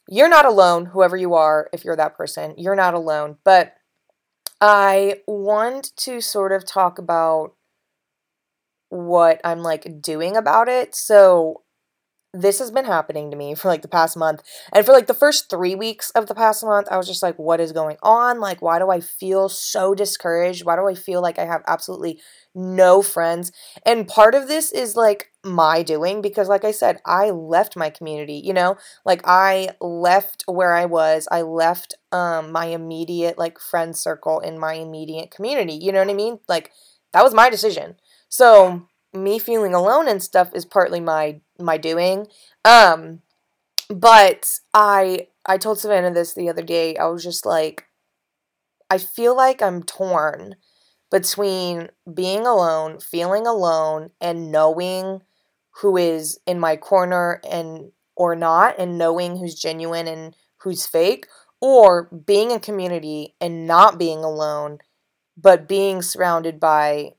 you're 0.08 0.28
not 0.28 0.44
alone, 0.44 0.86
whoever 0.86 1.16
you 1.16 1.34
are, 1.34 1.68
if 1.72 1.84
you're 1.84 1.96
that 1.96 2.16
person, 2.16 2.54
you're 2.58 2.76
not 2.76 2.94
alone. 2.94 3.36
But 3.44 3.74
I 4.60 5.20
want 5.26 5.96
to 5.98 6.20
sort 6.20 6.52
of 6.52 6.66
talk 6.66 6.98
about 6.98 7.54
what 8.88 9.40
I'm 9.42 9.60
like 9.60 10.02
doing 10.02 10.36
about 10.36 10.68
it. 10.68 10.94
So 10.94 11.61
this 12.34 12.58
has 12.60 12.70
been 12.70 12.86
happening 12.86 13.30
to 13.30 13.36
me 13.36 13.54
for 13.54 13.68
like 13.68 13.82
the 13.82 13.88
past 13.88 14.16
month. 14.16 14.42
And 14.72 14.86
for 14.86 14.92
like 14.92 15.06
the 15.06 15.14
first 15.14 15.50
three 15.50 15.74
weeks 15.74 16.10
of 16.10 16.26
the 16.26 16.34
past 16.34 16.64
month, 16.64 16.88
I 16.90 16.96
was 16.96 17.06
just 17.06 17.22
like, 17.22 17.38
what 17.38 17.60
is 17.60 17.72
going 17.72 17.98
on? 18.02 18.40
Like, 18.40 18.62
why 18.62 18.78
do 18.78 18.90
I 18.90 19.00
feel 19.00 19.48
so 19.50 19.94
discouraged? 19.94 20.64
Why 20.64 20.76
do 20.76 20.86
I 20.86 20.94
feel 20.94 21.20
like 21.20 21.38
I 21.38 21.44
have 21.44 21.62
absolutely 21.66 22.20
no 22.54 23.02
friends? 23.02 23.52
And 23.84 24.08
part 24.08 24.34
of 24.34 24.48
this 24.48 24.72
is 24.72 24.96
like 24.96 25.30
my 25.44 25.82
doing 25.82 26.22
because, 26.22 26.48
like 26.48 26.64
I 26.64 26.70
said, 26.70 27.00
I 27.04 27.30
left 27.30 27.76
my 27.76 27.90
community, 27.90 28.40
you 28.42 28.54
know, 28.54 28.76
like 29.04 29.20
I 29.24 29.70
left 29.80 30.44
where 30.46 30.74
I 30.74 30.86
was, 30.86 31.28
I 31.30 31.42
left 31.42 31.94
um, 32.12 32.50
my 32.50 32.66
immediate 32.66 33.36
like 33.36 33.58
friend 33.58 33.94
circle 33.94 34.40
in 34.40 34.58
my 34.58 34.74
immediate 34.74 35.30
community. 35.30 35.74
You 35.74 35.92
know 35.92 35.98
what 35.98 36.10
I 36.10 36.14
mean? 36.14 36.38
Like, 36.48 36.70
that 37.12 37.24
was 37.24 37.34
my 37.34 37.50
decision. 37.50 37.96
So, 38.30 38.88
me 39.12 39.38
feeling 39.38 39.74
alone 39.74 40.08
and 40.08 40.22
stuff 40.22 40.50
is 40.54 40.64
partly 40.64 41.00
my 41.00 41.40
my 41.58 41.76
doing. 41.76 42.26
Um 42.64 43.20
but 43.88 44.58
I 44.74 45.28
I 45.46 45.58
told 45.58 45.78
Savannah 45.78 46.12
this 46.12 46.34
the 46.34 46.48
other 46.48 46.62
day. 46.62 46.96
I 46.96 47.06
was 47.06 47.22
just 47.22 47.44
like 47.46 47.86
I 48.90 48.98
feel 48.98 49.36
like 49.36 49.62
I'm 49.62 49.82
torn 49.82 50.56
between 51.10 51.90
being 52.12 52.46
alone, 52.46 53.00
feeling 53.00 53.46
alone 53.46 54.10
and 54.20 54.50
knowing 54.50 55.22
who 55.80 55.96
is 55.96 56.38
in 56.46 56.58
my 56.58 56.76
corner 56.76 57.40
and 57.50 57.92
or 58.16 58.36
not 58.36 58.78
and 58.78 58.98
knowing 58.98 59.36
who's 59.36 59.54
genuine 59.54 60.06
and 60.06 60.36
who's 60.58 60.86
fake 60.86 61.26
or 61.60 62.04
being 62.26 62.50
in 62.50 62.60
community 62.60 63.34
and 63.40 63.66
not 63.66 63.98
being 63.98 64.22
alone 64.22 64.78
but 65.36 65.66
being 65.66 66.02
surrounded 66.02 66.60
by 66.60 67.12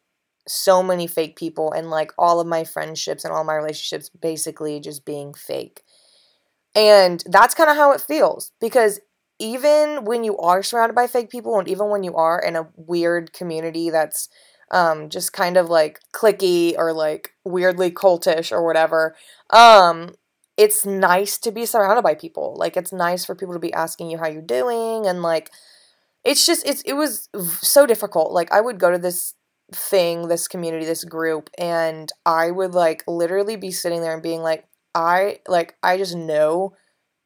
so 0.47 0.83
many 0.83 1.07
fake 1.07 1.35
people 1.35 1.71
and 1.71 1.89
like 1.89 2.11
all 2.17 2.39
of 2.39 2.47
my 2.47 2.63
friendships 2.63 3.23
and 3.23 3.33
all 3.33 3.43
my 3.43 3.55
relationships 3.55 4.09
basically 4.09 4.79
just 4.79 5.05
being 5.05 5.33
fake. 5.33 5.81
And 6.75 7.23
that's 7.27 7.53
kind 7.53 7.69
of 7.69 7.75
how 7.75 7.91
it 7.91 8.01
feels 8.01 8.51
because 8.59 8.99
even 9.39 10.05
when 10.05 10.23
you 10.23 10.37
are 10.37 10.63
surrounded 10.63 10.95
by 10.95 11.07
fake 11.07 11.29
people 11.29 11.59
and 11.59 11.67
even 11.67 11.89
when 11.89 12.03
you 12.03 12.15
are 12.15 12.39
in 12.39 12.55
a 12.55 12.67
weird 12.75 13.33
community 13.33 13.89
that's 13.89 14.29
um, 14.71 15.09
just 15.09 15.33
kind 15.33 15.57
of 15.57 15.69
like 15.69 15.99
clicky 16.13 16.73
or 16.77 16.93
like 16.93 17.31
weirdly 17.45 17.91
cultish 17.91 18.51
or 18.51 18.65
whatever, 18.65 19.15
um, 19.51 20.15
it's 20.57 20.85
nice 20.85 21.37
to 21.39 21.51
be 21.51 21.65
surrounded 21.65 22.01
by 22.03 22.15
people. 22.15 22.55
Like 22.57 22.75
it's 22.77 22.93
nice 22.93 23.25
for 23.25 23.35
people 23.35 23.53
to 23.53 23.59
be 23.59 23.73
asking 23.73 24.09
you 24.09 24.17
how 24.17 24.27
you're 24.27 24.41
doing 24.41 25.05
and 25.05 25.21
like 25.21 25.51
it's 26.23 26.45
just 26.45 26.65
it's 26.65 26.81
it 26.83 26.93
was 26.93 27.29
so 27.61 27.85
difficult. 27.85 28.31
Like 28.31 28.51
I 28.51 28.61
would 28.61 28.79
go 28.79 28.91
to 28.91 28.97
this 28.97 29.33
thing, 29.75 30.27
this 30.27 30.47
community, 30.47 30.85
this 30.85 31.03
group, 31.03 31.49
and 31.57 32.11
I 32.25 32.51
would 32.51 32.73
like 32.73 33.03
literally 33.07 33.55
be 33.55 33.71
sitting 33.71 34.01
there 34.01 34.13
and 34.13 34.23
being 34.23 34.41
like, 34.41 34.67
I 34.95 35.39
like 35.47 35.75
I 35.81 35.97
just 35.97 36.15
know 36.15 36.73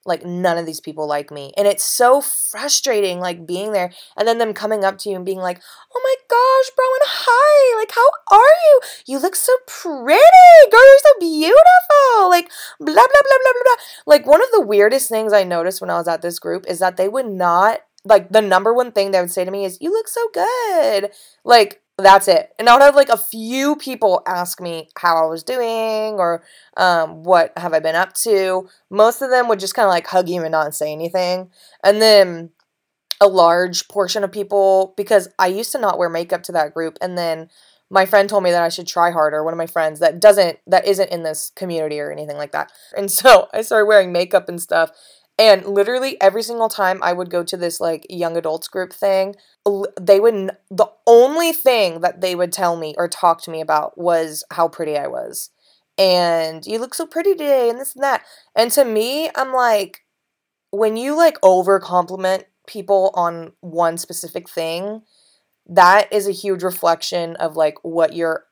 like 0.08 0.26
none 0.26 0.58
of 0.58 0.66
these 0.66 0.80
people 0.80 1.06
like 1.06 1.30
me. 1.32 1.52
And 1.58 1.68
it's 1.68 1.84
so 1.84 2.22
frustrating 2.22 3.20
like 3.20 3.46
being 3.46 3.74
there 3.74 3.92
and 4.16 4.28
then 4.28 4.38
them 4.38 4.54
coming 4.54 4.86
up 4.86 4.98
to 5.00 5.10
you 5.10 5.16
and 5.18 5.26
being 5.26 5.40
like, 5.40 5.62
"Oh 5.94 6.02
my 6.02 6.16
gosh, 6.30 6.76
bro, 6.76 6.86
and 6.86 7.04
hi. 7.06 7.80
Like 7.80 7.92
how 7.92 8.38
are 8.38 8.40
you? 8.40 8.82
You 9.06 9.20
look 9.20 9.36
so 9.36 9.54
pretty. 9.68 10.72
Girl, 10.72 10.80
you're 10.80 11.00
so 11.00 11.20
beautiful." 11.20 12.30
Like 12.30 12.50
blah 12.80 12.94
blah 12.94 13.04
blah 13.04 13.40
blah 13.44 13.54
blah. 13.54 13.64
blah. 13.64 13.84
Like 14.06 14.26
one 14.26 14.42
of 14.42 14.50
the 14.52 14.66
weirdest 14.66 15.10
things 15.10 15.34
I 15.34 15.44
noticed 15.44 15.82
when 15.82 15.90
I 15.90 15.98
was 15.98 16.08
at 16.08 16.22
this 16.22 16.40
group 16.40 16.66
is 16.68 16.80
that 16.80 16.98
they 16.98 17.10
would 17.10 17.28
not 17.28 17.82
like 18.06 18.30
the 18.30 18.42
number 18.42 18.74
one 18.74 18.92
thing 18.92 19.12
they 19.12 19.20
would 19.20 19.32
say 19.32 19.44
to 19.44 19.52
me 19.52 19.66
is, 19.66 19.78
"You 19.82 19.92
look 19.92 20.08
so 20.08 20.30
good." 20.34 21.12
Like 21.44 21.82
that's 21.98 22.28
it. 22.28 22.52
And 22.60 22.70
I 22.70 22.74
would 22.74 22.84
have 22.84 22.96
like 22.96 23.10
a 23.10 23.18
few 23.18 23.76
people 23.76 24.22
ask 24.28 24.62
me 24.62 24.90
how 24.98 25.24
I 25.24 25.28
was 25.28 25.44
doing 25.44 26.20
or 26.20 26.44
um, 26.78 27.24
what 27.24 27.54
have 27.58 27.74
I 27.74 27.80
been 27.80 27.96
up 27.96 28.14
to. 28.16 28.70
Most 28.90 29.22
of 29.22 29.32
them 29.32 29.48
would 29.48 29.60
just 29.60 29.74
kind 29.74 29.88
of 29.88 29.90
like 29.90 30.06
hug 30.06 30.30
you 30.30 30.44
and 30.44 30.52
not 30.52 30.76
say 30.76 30.92
anything. 30.92 31.50
And 31.84 32.02
then 32.02 32.52
a 33.20 33.28
large 33.28 33.88
portion 33.88 34.24
of 34.24 34.32
people, 34.32 34.94
because 34.96 35.28
I 35.40 35.48
used 35.48 35.72
to 35.72 35.80
not 35.80 35.98
wear 35.98 36.10
makeup 36.10 36.44
to 36.44 36.52
that 36.52 36.74
group, 36.74 37.00
and 37.02 37.18
then 37.18 37.50
my 37.90 38.06
friend 38.06 38.30
told 38.30 38.44
me 38.44 38.52
that 38.52 38.62
I 38.62 38.70
should 38.70 38.86
try 38.86 39.12
harder. 39.12 39.44
One 39.44 39.54
of 39.54 39.58
my 39.58 39.66
friends 39.66 40.00
that 40.02 40.20
doesn't, 40.20 40.60
that 40.68 40.86
isn't 40.86 41.10
in 41.10 41.24
this 41.24 41.52
community 41.56 42.00
or 42.00 42.12
anything 42.12 42.38
like 42.38 42.52
that. 42.52 42.72
And 42.96 43.10
so 43.10 43.48
I 43.54 43.62
started 43.62 43.88
wearing 43.88 44.12
makeup 44.12 44.50
and 44.50 44.62
stuff. 44.62 44.92
And 45.40 45.66
literally 45.66 46.20
every 46.20 46.42
single 46.42 46.70
time 46.70 47.00
I 47.04 47.14
would 47.14 47.30
go 47.30 47.44
to 47.44 47.58
this 47.58 47.80
like 47.80 48.08
young 48.10 48.36
adults 48.38 48.68
group 48.68 48.92
thing, 48.92 49.36
they 50.00 50.20
would 50.20 50.52
the 50.72 50.88
only 51.06 51.54
thing 51.54 52.02
that 52.02 52.22
they 52.22 52.34
would 52.34 52.52
tell 52.52 52.76
me 52.76 52.96
or 52.98 53.08
talk 53.08 53.42
to 53.44 53.52
me 53.52 53.62
about 53.62 53.98
was 53.98 54.44
how 54.52 54.68
pretty 54.68 54.98
I 54.98 55.08
was. 55.08 55.52
And 55.98 56.66
you 56.66 56.80
look 56.80 56.94
so 56.94 57.06
pretty 57.06 57.34
today 57.34 57.70
and 57.70 57.80
this 57.80 57.96
and 57.96 58.04
that. 58.04 58.24
And 58.56 58.72
to 58.72 58.86
me, 58.86 59.30
I'm 59.36 59.54
like 59.54 60.02
when 60.72 60.98
you 60.98 61.16
like 61.16 61.38
over 61.44 61.80
compliment 61.80 62.46
people 62.68 63.12
on 63.14 63.54
one 63.62 63.98
specific 63.98 64.50
thing, 64.50 65.02
that 65.68 66.12
is 66.12 66.28
a 66.28 66.32
huge 66.32 66.64
reflection 66.64 67.36
of 67.38 67.56
like 67.56 67.76
what 67.84 68.14
you're 68.14 68.46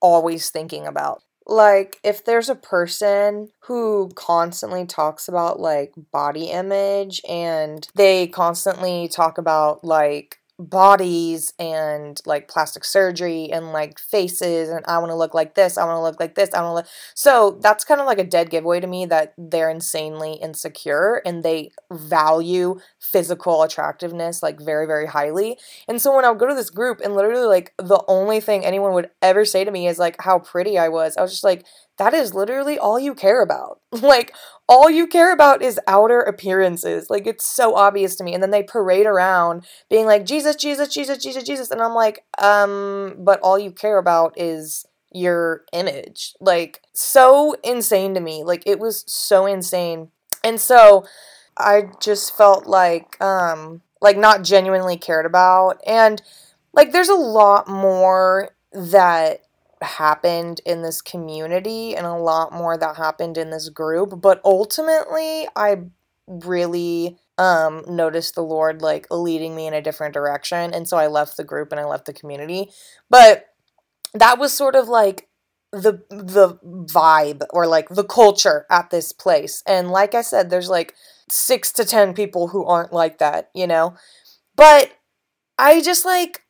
always 0.00 0.50
thinking 0.50 0.86
about 0.86 1.22
like 1.46 1.98
if 2.04 2.24
there's 2.24 2.48
a 2.48 2.54
person 2.54 3.48
who 3.60 4.10
constantly 4.14 4.86
talks 4.86 5.28
about 5.28 5.60
like 5.60 5.92
body 6.12 6.46
image 6.46 7.20
and 7.28 7.88
they 7.94 8.26
constantly 8.26 9.08
talk 9.08 9.38
about 9.38 9.84
like 9.84 10.38
bodies 10.68 11.52
and 11.58 12.20
like 12.26 12.48
plastic 12.48 12.84
surgery 12.84 13.50
and 13.50 13.72
like 13.72 13.98
faces 13.98 14.68
and 14.68 14.84
I 14.86 14.98
want 14.98 15.10
to 15.10 15.16
look 15.16 15.34
like 15.34 15.54
this, 15.54 15.76
I 15.76 15.84
want 15.84 15.96
to 15.96 16.02
look 16.02 16.20
like 16.20 16.34
this, 16.34 16.54
I 16.54 16.62
want 16.62 16.70
to 16.70 16.74
look. 16.74 16.86
So 17.14 17.58
that's 17.60 17.84
kind 17.84 18.00
of 18.00 18.06
like 18.06 18.18
a 18.18 18.24
dead 18.24 18.50
giveaway 18.50 18.80
to 18.80 18.86
me 18.86 19.06
that 19.06 19.34
they're 19.36 19.70
insanely 19.70 20.34
insecure 20.34 21.22
and 21.26 21.42
they 21.42 21.70
value 21.90 22.80
physical 23.00 23.62
attractiveness 23.62 24.42
like 24.42 24.60
very 24.60 24.86
very 24.86 25.06
highly. 25.06 25.58
And 25.88 26.00
so 26.00 26.14
when 26.14 26.24
I 26.24 26.30
would 26.30 26.38
go 26.38 26.48
to 26.48 26.54
this 26.54 26.70
group 26.70 27.00
and 27.02 27.14
literally 27.14 27.46
like 27.46 27.74
the 27.78 28.02
only 28.08 28.40
thing 28.40 28.64
anyone 28.64 28.92
would 28.94 29.10
ever 29.20 29.44
say 29.44 29.64
to 29.64 29.70
me 29.70 29.86
is 29.86 29.98
like 29.98 30.16
how 30.20 30.38
pretty 30.38 30.78
I 30.78 30.88
was. 30.88 31.16
I 31.16 31.22
was 31.22 31.32
just 31.32 31.44
like 31.44 31.64
that 31.98 32.14
is 32.14 32.34
literally 32.34 32.78
all 32.78 32.98
you 32.98 33.14
care 33.14 33.42
about. 33.42 33.80
like, 33.92 34.34
all 34.68 34.88
you 34.88 35.06
care 35.06 35.32
about 35.32 35.62
is 35.62 35.78
outer 35.86 36.20
appearances. 36.20 37.10
Like, 37.10 37.26
it's 37.26 37.44
so 37.44 37.74
obvious 37.74 38.16
to 38.16 38.24
me. 38.24 38.34
And 38.34 38.42
then 38.42 38.50
they 38.50 38.62
parade 38.62 39.06
around 39.06 39.66
being 39.90 40.06
like, 40.06 40.24
Jesus, 40.24 40.56
Jesus, 40.56 40.88
Jesus, 40.88 41.18
Jesus, 41.18 41.44
Jesus. 41.44 41.70
And 41.70 41.82
I'm 41.82 41.94
like, 41.94 42.24
um, 42.38 43.16
but 43.18 43.40
all 43.40 43.58
you 43.58 43.70
care 43.70 43.98
about 43.98 44.34
is 44.36 44.86
your 45.12 45.64
image. 45.72 46.34
Like, 46.40 46.82
so 46.92 47.54
insane 47.62 48.14
to 48.14 48.20
me. 48.20 48.42
Like, 48.42 48.62
it 48.66 48.78
was 48.78 49.04
so 49.06 49.46
insane. 49.46 50.10
And 50.42 50.60
so 50.60 51.04
I 51.56 51.90
just 52.00 52.36
felt 52.36 52.66
like, 52.66 53.20
um, 53.22 53.82
like 54.00 54.16
not 54.16 54.42
genuinely 54.42 54.96
cared 54.96 55.26
about. 55.26 55.80
And 55.86 56.22
like, 56.72 56.92
there's 56.92 57.10
a 57.10 57.14
lot 57.14 57.68
more 57.68 58.54
that 58.72 59.42
happened 59.82 60.60
in 60.66 60.82
this 60.82 61.02
community 61.02 61.94
and 61.96 62.06
a 62.06 62.14
lot 62.14 62.52
more 62.52 62.76
that 62.76 62.96
happened 62.96 63.36
in 63.36 63.50
this 63.50 63.68
group 63.68 64.20
but 64.20 64.40
ultimately 64.44 65.46
i 65.56 65.76
really 66.26 67.18
um 67.38 67.82
noticed 67.88 68.34
the 68.34 68.42
lord 68.42 68.82
like 68.82 69.06
leading 69.10 69.54
me 69.56 69.66
in 69.66 69.74
a 69.74 69.82
different 69.82 70.14
direction 70.14 70.72
and 70.72 70.88
so 70.88 70.96
i 70.96 71.06
left 71.06 71.36
the 71.36 71.44
group 71.44 71.72
and 71.72 71.80
i 71.80 71.84
left 71.84 72.06
the 72.06 72.12
community. 72.12 72.70
But 73.10 73.46
that 74.14 74.38
was 74.38 74.52
sort 74.52 74.74
of 74.74 74.88
like 74.88 75.28
the 75.72 76.02
the 76.10 76.58
vibe 76.62 77.42
or 77.50 77.66
like 77.66 77.88
the 77.88 78.04
culture 78.04 78.66
at 78.70 78.90
this 78.90 79.12
place. 79.12 79.62
And 79.66 79.90
like 79.90 80.14
i 80.14 80.22
said 80.22 80.50
there's 80.50 80.68
like 80.68 80.94
6 81.30 81.72
to 81.72 81.84
10 81.84 82.14
people 82.14 82.48
who 82.48 82.64
aren't 82.64 82.92
like 82.92 83.18
that 83.18 83.50
you 83.54 83.66
know? 83.66 83.94
But 84.56 84.92
i 85.58 85.80
just 85.80 86.04
like 86.04 86.42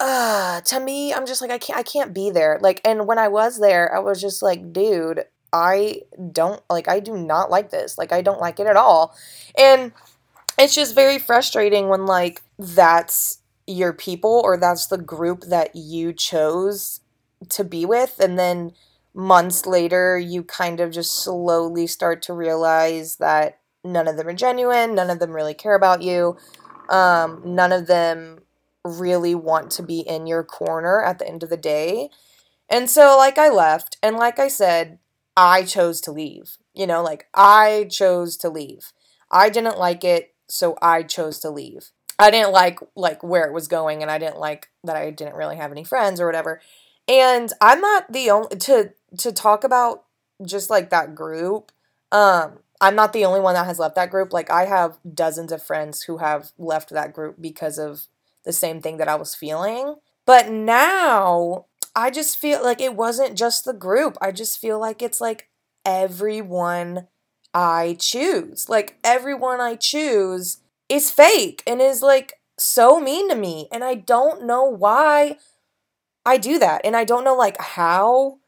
uh 0.00 0.60
to 0.60 0.78
me 0.78 1.12
i'm 1.12 1.26
just 1.26 1.42
like 1.42 1.50
i 1.50 1.58
can't 1.58 1.78
i 1.78 1.82
can't 1.82 2.14
be 2.14 2.30
there 2.30 2.58
like 2.62 2.80
and 2.84 3.06
when 3.06 3.18
i 3.18 3.26
was 3.26 3.58
there 3.58 3.94
i 3.94 3.98
was 3.98 4.20
just 4.20 4.42
like 4.42 4.72
dude 4.72 5.24
i 5.52 6.00
don't 6.32 6.62
like 6.70 6.88
i 6.88 7.00
do 7.00 7.16
not 7.16 7.50
like 7.50 7.70
this 7.70 7.98
like 7.98 8.12
i 8.12 8.22
don't 8.22 8.40
like 8.40 8.60
it 8.60 8.66
at 8.66 8.76
all 8.76 9.14
and 9.56 9.92
it's 10.58 10.74
just 10.74 10.94
very 10.94 11.18
frustrating 11.18 11.88
when 11.88 12.06
like 12.06 12.42
that's 12.58 13.40
your 13.66 13.92
people 13.92 14.40
or 14.44 14.56
that's 14.56 14.86
the 14.86 14.98
group 14.98 15.44
that 15.44 15.74
you 15.74 16.12
chose 16.12 17.00
to 17.48 17.64
be 17.64 17.84
with 17.84 18.20
and 18.20 18.38
then 18.38 18.72
months 19.14 19.66
later 19.66 20.18
you 20.18 20.42
kind 20.44 20.80
of 20.80 20.92
just 20.92 21.22
slowly 21.22 21.86
start 21.86 22.22
to 22.22 22.32
realize 22.32 23.16
that 23.16 23.58
none 23.84 24.06
of 24.06 24.16
them 24.16 24.28
are 24.28 24.34
genuine 24.34 24.94
none 24.94 25.10
of 25.10 25.18
them 25.18 25.32
really 25.32 25.54
care 25.54 25.74
about 25.74 26.02
you 26.02 26.36
um, 26.88 27.42
none 27.44 27.72
of 27.72 27.86
them 27.86 28.40
really 28.84 29.34
want 29.34 29.70
to 29.72 29.82
be 29.82 30.00
in 30.00 30.26
your 30.26 30.44
corner 30.44 31.02
at 31.02 31.18
the 31.18 31.28
end 31.28 31.42
of 31.42 31.50
the 31.50 31.56
day. 31.56 32.10
And 32.68 32.90
so, 32.90 33.16
like, 33.16 33.38
I 33.38 33.48
left, 33.48 33.96
and 34.02 34.16
like 34.16 34.38
I 34.38 34.48
said, 34.48 34.98
I 35.36 35.62
chose 35.62 36.00
to 36.02 36.12
leave. 36.12 36.58
You 36.74 36.86
know, 36.86 37.02
like, 37.02 37.26
I 37.34 37.88
chose 37.90 38.36
to 38.38 38.48
leave. 38.48 38.92
I 39.30 39.48
didn't 39.48 39.78
like 39.78 40.04
it, 40.04 40.34
so 40.48 40.76
I 40.82 41.02
chose 41.02 41.38
to 41.40 41.50
leave. 41.50 41.90
I 42.18 42.30
didn't 42.30 42.52
like 42.52 42.80
like 42.96 43.22
where 43.22 43.44
it 43.44 43.52
was 43.52 43.68
going 43.68 44.02
and 44.02 44.10
I 44.10 44.18
didn't 44.18 44.38
like 44.38 44.70
that 44.84 44.96
I 44.96 45.10
didn't 45.10 45.36
really 45.36 45.56
have 45.56 45.70
any 45.70 45.84
friends 45.84 46.20
or 46.20 46.26
whatever. 46.26 46.60
And 47.06 47.52
I'm 47.60 47.80
not 47.80 48.12
the 48.12 48.30
only 48.30 48.56
to 48.56 48.92
to 49.18 49.32
talk 49.32 49.64
about 49.64 50.04
just 50.44 50.68
like 50.68 50.90
that 50.90 51.14
group. 51.14 51.70
Um 52.10 52.58
I'm 52.80 52.94
not 52.96 53.12
the 53.12 53.24
only 53.24 53.40
one 53.40 53.54
that 53.54 53.66
has 53.66 53.78
left 53.78 53.94
that 53.96 54.10
group. 54.10 54.32
Like 54.32 54.50
I 54.50 54.66
have 54.66 54.98
dozens 55.14 55.52
of 55.52 55.62
friends 55.62 56.02
who 56.02 56.18
have 56.18 56.52
left 56.58 56.90
that 56.90 57.12
group 57.12 57.36
because 57.40 57.78
of 57.78 58.06
the 58.48 58.52
same 58.54 58.80
thing 58.80 58.96
that 58.96 59.08
I 59.08 59.14
was 59.14 59.34
feeling. 59.34 59.96
But 60.26 60.50
now 60.50 61.66
I 61.94 62.10
just 62.10 62.38
feel 62.38 62.62
like 62.64 62.80
it 62.80 62.96
wasn't 62.96 63.36
just 63.36 63.64
the 63.64 63.74
group. 63.74 64.16
I 64.22 64.32
just 64.32 64.58
feel 64.58 64.80
like 64.80 65.02
it's 65.02 65.20
like 65.20 65.48
everyone 65.84 67.08
I 67.52 67.96
choose. 68.00 68.68
Like 68.68 68.98
everyone 69.04 69.60
I 69.60 69.76
choose 69.76 70.58
is 70.88 71.10
fake 71.10 71.62
and 71.66 71.82
is 71.82 72.00
like 72.02 72.34
so 72.58 72.98
mean 72.98 73.28
to 73.28 73.36
me. 73.36 73.68
And 73.70 73.84
I 73.84 73.94
don't 73.94 74.46
know 74.46 74.64
why 74.64 75.36
I 76.24 76.38
do 76.38 76.58
that. 76.58 76.80
And 76.84 76.96
I 76.96 77.04
don't 77.04 77.24
know 77.24 77.36
like 77.36 77.60
how 77.60 78.38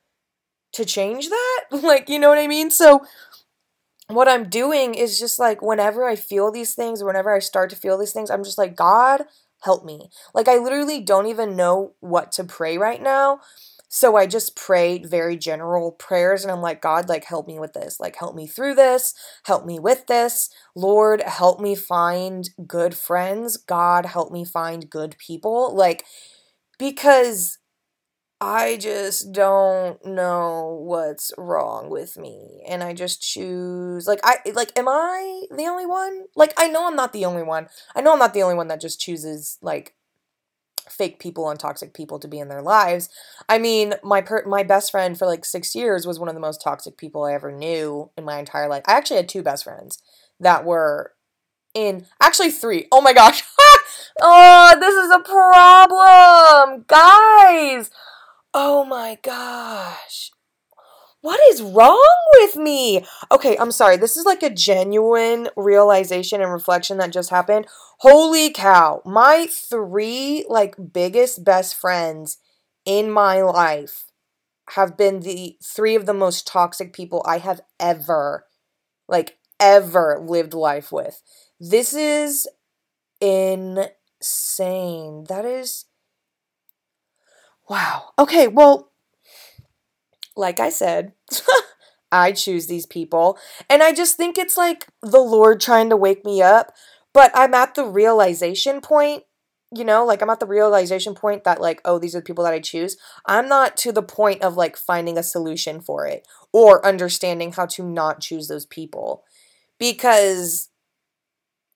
to 0.72 0.84
change 0.86 1.28
that. 1.28 1.64
like, 1.82 2.08
you 2.08 2.18
know 2.18 2.30
what 2.30 2.38
I 2.38 2.46
mean? 2.46 2.70
So 2.70 3.04
what 4.08 4.28
I'm 4.28 4.48
doing 4.48 4.94
is 4.94 5.20
just 5.20 5.38
like 5.38 5.60
whenever 5.60 6.08
I 6.08 6.16
feel 6.16 6.50
these 6.50 6.74
things, 6.74 7.04
whenever 7.04 7.34
I 7.34 7.38
start 7.38 7.68
to 7.70 7.76
feel 7.76 7.98
these 7.98 8.12
things, 8.14 8.30
I'm 8.30 8.44
just 8.44 8.58
like, 8.58 8.74
God, 8.74 9.24
help 9.60 9.84
me. 9.84 10.10
Like, 10.34 10.48
I 10.48 10.56
literally 10.56 11.00
don't 11.00 11.26
even 11.26 11.56
know 11.56 11.94
what 12.00 12.32
to 12.32 12.44
pray 12.44 12.78
right 12.78 13.02
now. 13.02 13.40
So 13.92 14.14
I 14.16 14.26
just 14.26 14.54
prayed 14.54 15.10
very 15.10 15.36
general 15.36 15.90
prayers 15.92 16.44
and 16.44 16.52
I'm 16.52 16.60
like, 16.62 16.80
God, 16.80 17.08
like, 17.08 17.24
help 17.24 17.48
me 17.48 17.58
with 17.58 17.72
this. 17.72 17.98
Like, 17.98 18.14
help 18.16 18.36
me 18.36 18.46
through 18.46 18.74
this. 18.76 19.14
Help 19.44 19.66
me 19.66 19.80
with 19.80 20.06
this. 20.06 20.48
Lord, 20.76 21.22
help 21.22 21.60
me 21.60 21.74
find 21.74 22.48
good 22.68 22.94
friends. 22.94 23.56
God, 23.56 24.06
help 24.06 24.30
me 24.30 24.44
find 24.44 24.88
good 24.88 25.16
people. 25.18 25.74
Like, 25.74 26.04
because 26.78 27.58
I 28.40 28.78
just 28.78 29.32
don't 29.32 30.02
know 30.04 30.80
what's 30.82 31.30
wrong 31.36 31.90
with 31.90 32.16
me. 32.16 32.62
And 32.66 32.82
I 32.82 32.94
just 32.94 33.20
choose 33.20 34.06
like 34.06 34.20
I 34.24 34.38
like 34.54 34.76
am 34.78 34.88
I 34.88 35.42
the 35.54 35.66
only 35.66 35.84
one? 35.84 36.24
Like 36.34 36.54
I 36.56 36.68
know 36.68 36.86
I'm 36.86 36.96
not 36.96 37.12
the 37.12 37.26
only 37.26 37.42
one. 37.42 37.68
I 37.94 38.00
know 38.00 38.12
I'm 38.12 38.18
not 38.18 38.32
the 38.32 38.42
only 38.42 38.54
one 38.54 38.68
that 38.68 38.80
just 38.80 38.98
chooses 38.98 39.58
like 39.60 39.94
fake 40.88 41.18
people 41.20 41.50
and 41.50 41.60
toxic 41.60 41.92
people 41.92 42.18
to 42.18 42.28
be 42.28 42.38
in 42.38 42.48
their 42.48 42.62
lives. 42.62 43.10
I 43.48 43.58
mean, 43.58 43.94
my 44.02 44.22
per- 44.22 44.46
my 44.46 44.62
best 44.62 44.90
friend 44.90 45.18
for 45.18 45.26
like 45.26 45.44
6 45.44 45.74
years 45.74 46.06
was 46.06 46.18
one 46.18 46.28
of 46.28 46.34
the 46.34 46.40
most 46.40 46.62
toxic 46.62 46.96
people 46.96 47.24
I 47.24 47.34
ever 47.34 47.52
knew 47.52 48.10
in 48.16 48.24
my 48.24 48.38
entire 48.38 48.68
life. 48.68 48.84
I 48.86 48.92
actually 48.92 49.18
had 49.18 49.28
two 49.28 49.42
best 49.42 49.64
friends 49.64 50.02
that 50.40 50.64
were 50.64 51.12
in 51.74 52.06
actually 52.20 52.50
3. 52.50 52.88
Oh 52.90 53.00
my 53.00 53.12
gosh. 53.12 53.42
oh, 54.20 54.76
this 54.80 54.94
is 54.94 55.10
a 55.10 55.20
problem. 55.20 56.59
Oh 58.52 58.84
my 58.84 59.18
gosh. 59.22 60.30
What 61.22 61.40
is 61.52 61.62
wrong 61.62 62.16
with 62.34 62.56
me? 62.56 63.04
Okay, 63.30 63.56
I'm 63.58 63.72
sorry. 63.72 63.96
This 63.96 64.16
is 64.16 64.24
like 64.26 64.42
a 64.42 64.50
genuine 64.50 65.48
realization 65.56 66.42
and 66.42 66.52
reflection 66.52 66.98
that 66.98 67.12
just 67.12 67.30
happened. 67.30 67.66
Holy 68.00 68.50
cow. 68.50 69.02
My 69.04 69.46
three 69.50 70.46
like 70.48 70.76
biggest 70.92 71.44
best 71.44 71.74
friends 71.76 72.38
in 72.86 73.10
my 73.10 73.42
life 73.42 74.06
have 74.70 74.96
been 74.96 75.20
the 75.20 75.56
three 75.64 75.94
of 75.96 76.06
the 76.06 76.14
most 76.14 76.46
toxic 76.46 76.92
people 76.92 77.22
I 77.26 77.38
have 77.38 77.60
ever 77.80 78.46
like 79.08 79.38
ever 79.60 80.24
lived 80.26 80.54
life 80.54 80.92
with. 80.92 81.22
This 81.60 81.94
is 81.94 82.48
insane. 83.20 83.94
That 85.28 85.44
is 85.44 85.86
Wow. 87.70 88.10
Okay, 88.18 88.48
well, 88.48 88.90
like 90.36 90.58
I 90.58 90.70
said, 90.70 91.12
I 92.12 92.32
choose 92.32 92.66
these 92.66 92.84
people. 92.84 93.38
And 93.70 93.80
I 93.80 93.92
just 93.92 94.16
think 94.16 94.36
it's 94.36 94.56
like 94.56 94.88
the 95.02 95.20
Lord 95.20 95.60
trying 95.60 95.88
to 95.90 95.96
wake 95.96 96.24
me 96.24 96.42
up. 96.42 96.72
But 97.12 97.30
I'm 97.32 97.54
at 97.54 97.76
the 97.76 97.84
realization 97.84 98.80
point, 98.80 99.22
you 99.72 99.84
know, 99.84 100.04
like 100.04 100.20
I'm 100.20 100.30
at 100.30 100.40
the 100.40 100.46
realization 100.46 101.14
point 101.14 101.44
that, 101.44 101.60
like, 101.60 101.80
oh, 101.84 102.00
these 102.00 102.16
are 102.16 102.18
the 102.18 102.24
people 102.24 102.42
that 102.42 102.52
I 102.52 102.58
choose. 102.58 102.96
I'm 103.24 103.48
not 103.48 103.76
to 103.78 103.92
the 103.92 104.02
point 104.02 104.42
of 104.42 104.56
like 104.56 104.76
finding 104.76 105.16
a 105.16 105.22
solution 105.22 105.80
for 105.80 106.06
it 106.06 106.26
or 106.52 106.84
understanding 106.84 107.52
how 107.52 107.66
to 107.66 107.84
not 107.84 108.20
choose 108.20 108.48
those 108.48 108.66
people 108.66 109.22
because 109.78 110.70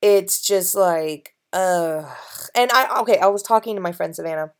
it's 0.02 0.44
just 0.44 0.74
like, 0.74 1.36
ugh. 1.52 2.04
And 2.56 2.72
I, 2.72 3.00
okay, 3.02 3.18
I 3.18 3.26
was 3.26 3.44
talking 3.44 3.76
to 3.76 3.80
my 3.80 3.92
friend 3.92 4.14
Savannah 4.14 4.52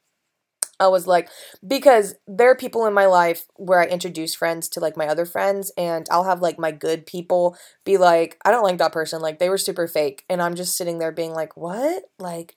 I 0.84 0.88
was 0.88 1.06
like, 1.06 1.28
because 1.66 2.14
there 2.26 2.50
are 2.50 2.56
people 2.56 2.86
in 2.86 2.94
my 2.94 3.06
life 3.06 3.46
where 3.56 3.80
I 3.80 3.86
introduce 3.86 4.34
friends 4.34 4.68
to 4.70 4.80
like 4.80 4.96
my 4.96 5.06
other 5.06 5.26
friends, 5.26 5.72
and 5.76 6.06
I'll 6.10 6.24
have 6.24 6.42
like 6.42 6.58
my 6.58 6.70
good 6.70 7.06
people 7.06 7.56
be 7.84 7.96
like, 7.96 8.38
I 8.44 8.50
don't 8.50 8.62
like 8.62 8.78
that 8.78 8.92
person. 8.92 9.20
Like, 9.22 9.38
they 9.38 9.48
were 9.48 9.58
super 9.58 9.88
fake. 9.88 10.24
And 10.28 10.42
I'm 10.42 10.54
just 10.54 10.76
sitting 10.76 10.98
there 10.98 11.12
being 11.12 11.32
like, 11.32 11.56
what? 11.56 12.04
Like, 12.18 12.56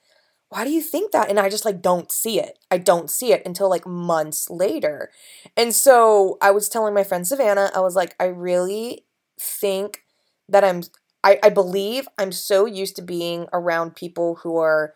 why 0.50 0.64
do 0.64 0.70
you 0.70 0.82
think 0.82 1.12
that? 1.12 1.30
And 1.30 1.40
I 1.40 1.50
just 1.50 1.66
like 1.66 1.82
don't 1.82 2.12
see 2.12 2.40
it. 2.40 2.58
I 2.72 2.78
don't 2.78 3.10
see 3.10 3.34
it 3.34 3.44
until 3.46 3.70
like 3.70 3.86
months 3.86 4.50
later. 4.50 5.10
And 5.58 5.74
so 5.74 6.38
I 6.42 6.52
was 6.52 6.70
telling 6.70 6.94
my 6.94 7.04
friend 7.04 7.28
Savannah, 7.28 7.72
I 7.76 7.80
was 7.82 7.96
like, 7.96 8.16
I 8.20 8.26
really 8.26 9.04
think 9.40 10.04
that 10.48 10.64
I'm, 10.64 10.84
I, 11.24 11.40
I 11.44 11.50
believe 11.50 12.08
I'm 12.18 12.32
so 12.32 12.66
used 12.66 12.96
to 12.96 13.02
being 13.02 13.48
around 13.52 13.96
people 13.96 14.36
who 14.44 14.58
are 14.58 14.94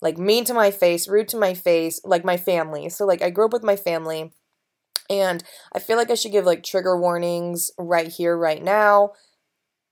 like 0.00 0.18
mean 0.18 0.44
to 0.44 0.54
my 0.54 0.70
face, 0.70 1.08
rude 1.08 1.28
to 1.28 1.38
my 1.38 1.54
face, 1.54 2.00
like 2.04 2.24
my 2.24 2.36
family. 2.36 2.88
So 2.88 3.04
like 3.04 3.22
I 3.22 3.30
grew 3.30 3.46
up 3.46 3.52
with 3.52 3.64
my 3.64 3.76
family 3.76 4.32
and 5.10 5.42
I 5.74 5.78
feel 5.78 5.96
like 5.96 6.10
I 6.10 6.14
should 6.14 6.32
give 6.32 6.44
like 6.44 6.62
trigger 6.62 6.98
warnings 6.98 7.70
right 7.78 8.08
here 8.08 8.36
right 8.36 8.62
now. 8.62 9.12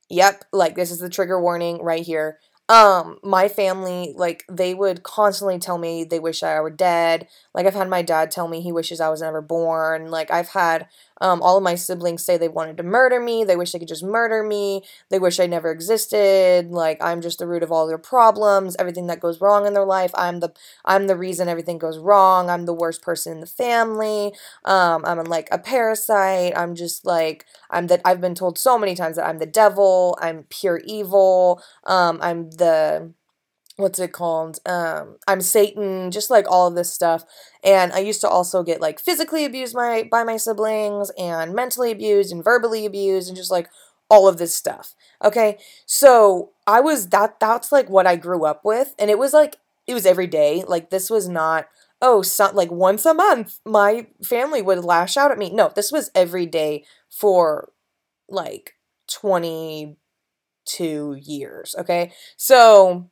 Yep, 0.09 0.45
like 0.53 0.77
this 0.77 0.91
is 0.91 0.99
the 0.99 1.11
trigger 1.11 1.41
warning 1.41 1.83
right 1.83 2.03
here. 2.03 2.39
Um 2.69 3.19
my 3.23 3.49
family 3.49 4.13
like 4.17 4.45
they 4.51 4.75
would 4.75 5.03
constantly 5.05 5.59
tell 5.59 5.79
me 5.79 6.05
they 6.05 6.19
wish 6.19 6.43
I 6.43 6.61
were 6.61 6.71
dead. 6.71 7.29
Like 7.55 7.67
I've 7.67 7.75
had 7.75 7.89
my 7.89 8.03
dad 8.03 8.31
tell 8.31 8.49
me 8.49 8.61
he 8.61 8.73
wishes 8.73 9.01
I 9.01 9.09
was 9.09 9.23
never 9.23 9.41
born. 9.41 10.11
Like 10.11 10.31
I've 10.31 10.49
had 10.49 10.89
Um, 11.21 11.43
all 11.43 11.57
of 11.57 11.63
my 11.63 11.75
siblings 11.75 12.25
say 12.25 12.37
they 12.37 12.49
wanted 12.49 12.77
to 12.79 12.83
murder 12.83 13.21
me. 13.21 13.45
They 13.45 13.57
wish 13.57 13.73
they 13.73 13.79
could 13.79 13.89
just 13.89 14.05
murder 14.05 14.43
me. 14.43 14.83
They 15.11 15.19
wish 15.19 15.41
I 15.41 15.47
never 15.47 15.71
existed. 15.71 16.71
Like 16.71 17.03
I'm 17.03 17.21
just 17.21 17.39
the 17.39 17.47
root 17.47 17.63
of 17.63 17.73
all 17.73 17.87
their 17.87 17.99
problems. 17.99 18.77
Everything 18.79 19.07
that 19.07 19.21
goes 19.21 19.41
wrong 19.41 19.67
in 19.67 19.75
their 19.75 19.85
life, 19.85 20.11
I'm 20.15 20.41
the 20.41 20.53
I'm 20.85 21.07
the 21.07 21.17
reason 21.17 21.49
everything 21.49 21.79
goes 21.79 21.99
wrong. 21.99 22.51
I'm 22.51 22.67
the 22.67 22.75
worst 22.75 23.03
person 23.03 23.33
in 23.33 23.41
the 23.41 23.47
family. 23.47 24.33
Um, 24.65 25.05
I'm 25.05 25.25
like 25.25 25.49
a 25.51 25.59
parasite. 25.59 26.53
I'm 26.57 26.75
just 26.75 27.05
like 27.07 27.45
I'm 27.71 27.87
that. 27.89 28.01
I've 28.05 28.21
been 28.21 28.35
told 28.35 28.59
so 28.59 28.79
many 28.79 28.95
times 28.95 29.17
that 29.17 29.27
I'm 29.27 29.39
the 29.39 29.47
devil. 29.47 30.19
I'm 30.21 30.45
pure 30.45 30.81
evil. 30.85 31.63
Um, 31.85 32.19
I'm 32.23 32.51
the 32.51 33.13
what's 33.77 33.99
it 33.99 34.13
called 34.13 34.59
um 34.67 35.17
i'm 35.29 35.41
satan 35.41 36.11
just 36.11 36.31
like 36.31 36.47
all 36.51 36.67
of 36.67 36.75
this 36.75 36.93
stuff 36.93 37.25
and 37.63 37.93
i 37.93 37.99
used 37.99 38.21
to 38.21 38.29
also 38.29 38.63
get 38.63 38.81
like 38.81 38.99
physically 38.99 39.45
abused 39.45 39.75
my 39.75 40.09
by 40.11 40.23
my 40.25 40.37
siblings 40.37 41.11
and 41.19 41.55
mentally 41.55 41.91
abused 41.91 42.33
and 42.33 42.43
verbally 42.43 42.87
abused 42.87 43.29
and 43.29 43.37
just 43.37 43.51
like 43.51 43.69
all 44.09 44.29
of 44.29 44.39
this 44.39 44.55
stuff 44.55 44.95
okay? 45.25 45.59
So 45.85 46.53
i 46.67 46.81
was 46.81 47.09
that 47.09 47.39
that's 47.41 47.73
like 47.73 47.91
what 47.91 48.07
i 48.07 48.17
grew 48.17 48.45
up 48.45 48.65
with 48.65 48.95
and 48.99 49.11
it 49.11 49.19
was 49.19 49.33
like 49.33 49.57
it 49.87 49.95
was 49.95 50.07
every 50.07 50.27
day 50.27 50.65
like 50.67 50.91
this 50.91 51.11
was 51.11 51.29
not 51.29 51.69
oh 52.01 52.23
so, 52.23 52.51
like 52.53 52.71
once 52.71 53.05
a 53.05 53.15
month 53.15 53.61
my 53.65 54.07
family 54.23 54.63
would 54.63 54.85
lash 54.85 55.17
out 55.17 55.31
at 55.31 55.39
me 55.39 55.51
no 55.51 55.71
this 55.75 55.91
was 55.93 56.11
every 56.15 56.47
day 56.47 56.85
for 57.11 57.71
like 58.29 58.75
22 59.09 59.97
years 61.21 61.75
okay? 61.79 62.13
So 62.37 63.11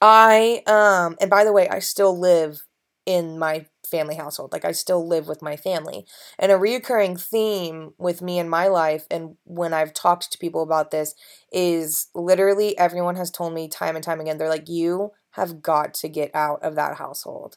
I 0.00 0.62
um 0.66 1.16
and 1.20 1.30
by 1.30 1.44
the 1.44 1.52
way, 1.52 1.68
I 1.68 1.78
still 1.78 2.18
live 2.18 2.64
in 3.06 3.38
my 3.38 3.66
family 3.86 4.14
household. 4.16 4.52
Like 4.52 4.64
I 4.64 4.72
still 4.72 5.06
live 5.06 5.28
with 5.28 5.42
my 5.42 5.56
family. 5.56 6.06
And 6.38 6.50
a 6.50 6.56
reoccurring 6.56 7.20
theme 7.20 7.92
with 7.98 8.22
me 8.22 8.38
in 8.38 8.48
my 8.48 8.66
life 8.68 9.06
and 9.10 9.36
when 9.44 9.72
I've 9.72 9.92
talked 9.92 10.32
to 10.32 10.38
people 10.38 10.62
about 10.62 10.90
this 10.90 11.14
is 11.52 12.08
literally 12.14 12.76
everyone 12.78 13.16
has 13.16 13.30
told 13.30 13.52
me 13.54 13.68
time 13.68 13.94
and 13.94 14.04
time 14.04 14.20
again 14.20 14.38
they're 14.38 14.48
like 14.48 14.68
you 14.68 15.12
have 15.32 15.62
got 15.62 15.94
to 15.94 16.08
get 16.08 16.30
out 16.34 16.62
of 16.62 16.76
that 16.76 16.96
household. 16.96 17.56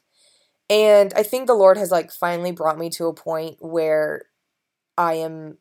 And 0.69 1.13
I 1.15 1.23
think 1.23 1.47
the 1.47 1.54
Lord 1.54 1.78
has 1.78 1.91
like 1.91 2.12
finally 2.12 2.52
brought 2.52 2.78
me 2.78 2.89
to 2.91 3.06
a 3.08 3.13
point 3.13 3.58
where 3.60 4.23
I 4.97 5.13
am 5.15 5.58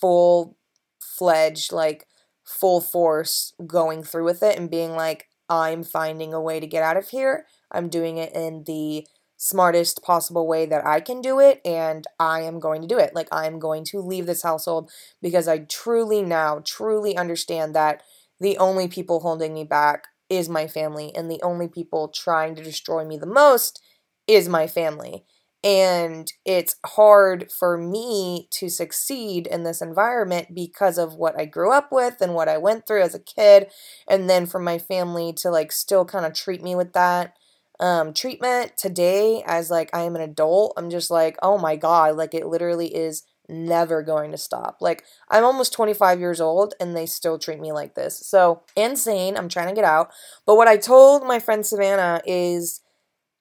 full 0.00 0.56
fledged 1.00 1.72
like 1.72 2.06
full 2.44 2.80
force 2.80 3.54
going 3.66 4.02
through 4.02 4.24
with 4.24 4.42
it 4.42 4.58
and 4.58 4.70
being 4.70 4.92
like 4.92 5.28
I'm 5.48 5.84
finding 5.84 6.34
a 6.34 6.40
way 6.40 6.60
to 6.60 6.66
get 6.66 6.82
out 6.82 6.96
of 6.96 7.08
here. 7.08 7.46
I'm 7.70 7.88
doing 7.88 8.18
it 8.18 8.34
in 8.34 8.64
the 8.64 9.06
smartest 9.36 10.02
possible 10.02 10.46
way 10.46 10.66
that 10.66 10.86
I 10.86 11.00
can 11.00 11.20
do 11.20 11.40
it, 11.40 11.60
and 11.64 12.06
I 12.18 12.40
am 12.40 12.58
going 12.58 12.82
to 12.82 12.88
do 12.88 12.98
it. 12.98 13.14
Like, 13.14 13.28
I'm 13.30 13.58
going 13.58 13.84
to 13.86 14.00
leave 14.00 14.26
this 14.26 14.42
household 14.42 14.90
because 15.20 15.46
I 15.46 15.58
truly 15.58 16.22
now, 16.22 16.62
truly 16.64 17.16
understand 17.16 17.74
that 17.74 18.02
the 18.40 18.58
only 18.58 18.88
people 18.88 19.20
holding 19.20 19.54
me 19.54 19.64
back 19.64 20.06
is 20.28 20.48
my 20.48 20.66
family, 20.66 21.12
and 21.14 21.30
the 21.30 21.40
only 21.42 21.68
people 21.68 22.08
trying 22.08 22.54
to 22.56 22.62
destroy 22.62 23.04
me 23.04 23.16
the 23.16 23.26
most 23.26 23.80
is 24.26 24.48
my 24.48 24.66
family. 24.66 25.24
And 25.64 26.32
it's 26.44 26.76
hard 26.84 27.50
for 27.50 27.76
me 27.76 28.48
to 28.52 28.68
succeed 28.68 29.46
in 29.46 29.64
this 29.64 29.82
environment 29.82 30.54
because 30.54 30.96
of 30.96 31.14
what 31.14 31.38
I 31.38 31.44
grew 31.44 31.72
up 31.72 31.90
with 31.90 32.20
and 32.20 32.34
what 32.34 32.48
I 32.48 32.56
went 32.56 32.86
through 32.86 33.02
as 33.02 33.14
a 33.14 33.20
kid. 33.20 33.68
And 34.08 34.30
then 34.30 34.46
for 34.46 34.60
my 34.60 34.78
family 34.78 35.32
to 35.38 35.50
like 35.50 35.72
still 35.72 36.04
kind 36.04 36.24
of 36.24 36.34
treat 36.34 36.62
me 36.62 36.76
with 36.76 36.92
that 36.92 37.34
um, 37.80 38.14
treatment 38.14 38.76
today 38.76 39.42
as 39.46 39.70
like 39.70 39.90
I 39.92 40.02
am 40.02 40.14
an 40.14 40.22
adult. 40.22 40.74
I'm 40.76 40.90
just 40.90 41.10
like, 41.10 41.36
oh 41.42 41.58
my 41.58 41.76
God, 41.76 42.16
like 42.16 42.34
it 42.34 42.46
literally 42.46 42.94
is 42.94 43.24
never 43.48 44.02
going 44.02 44.30
to 44.32 44.38
stop. 44.38 44.78
Like 44.80 45.04
I'm 45.30 45.44
almost 45.44 45.72
25 45.72 46.20
years 46.20 46.40
old 46.40 46.74
and 46.80 46.96
they 46.96 47.06
still 47.06 47.38
treat 47.38 47.60
me 47.60 47.72
like 47.72 47.94
this. 47.94 48.18
So 48.26 48.62
insane. 48.76 49.36
I'm 49.36 49.48
trying 49.48 49.68
to 49.68 49.74
get 49.74 49.84
out. 49.84 50.10
But 50.46 50.56
what 50.56 50.68
I 50.68 50.76
told 50.76 51.26
my 51.26 51.38
friend 51.38 51.64
Savannah 51.64 52.22
is 52.26 52.80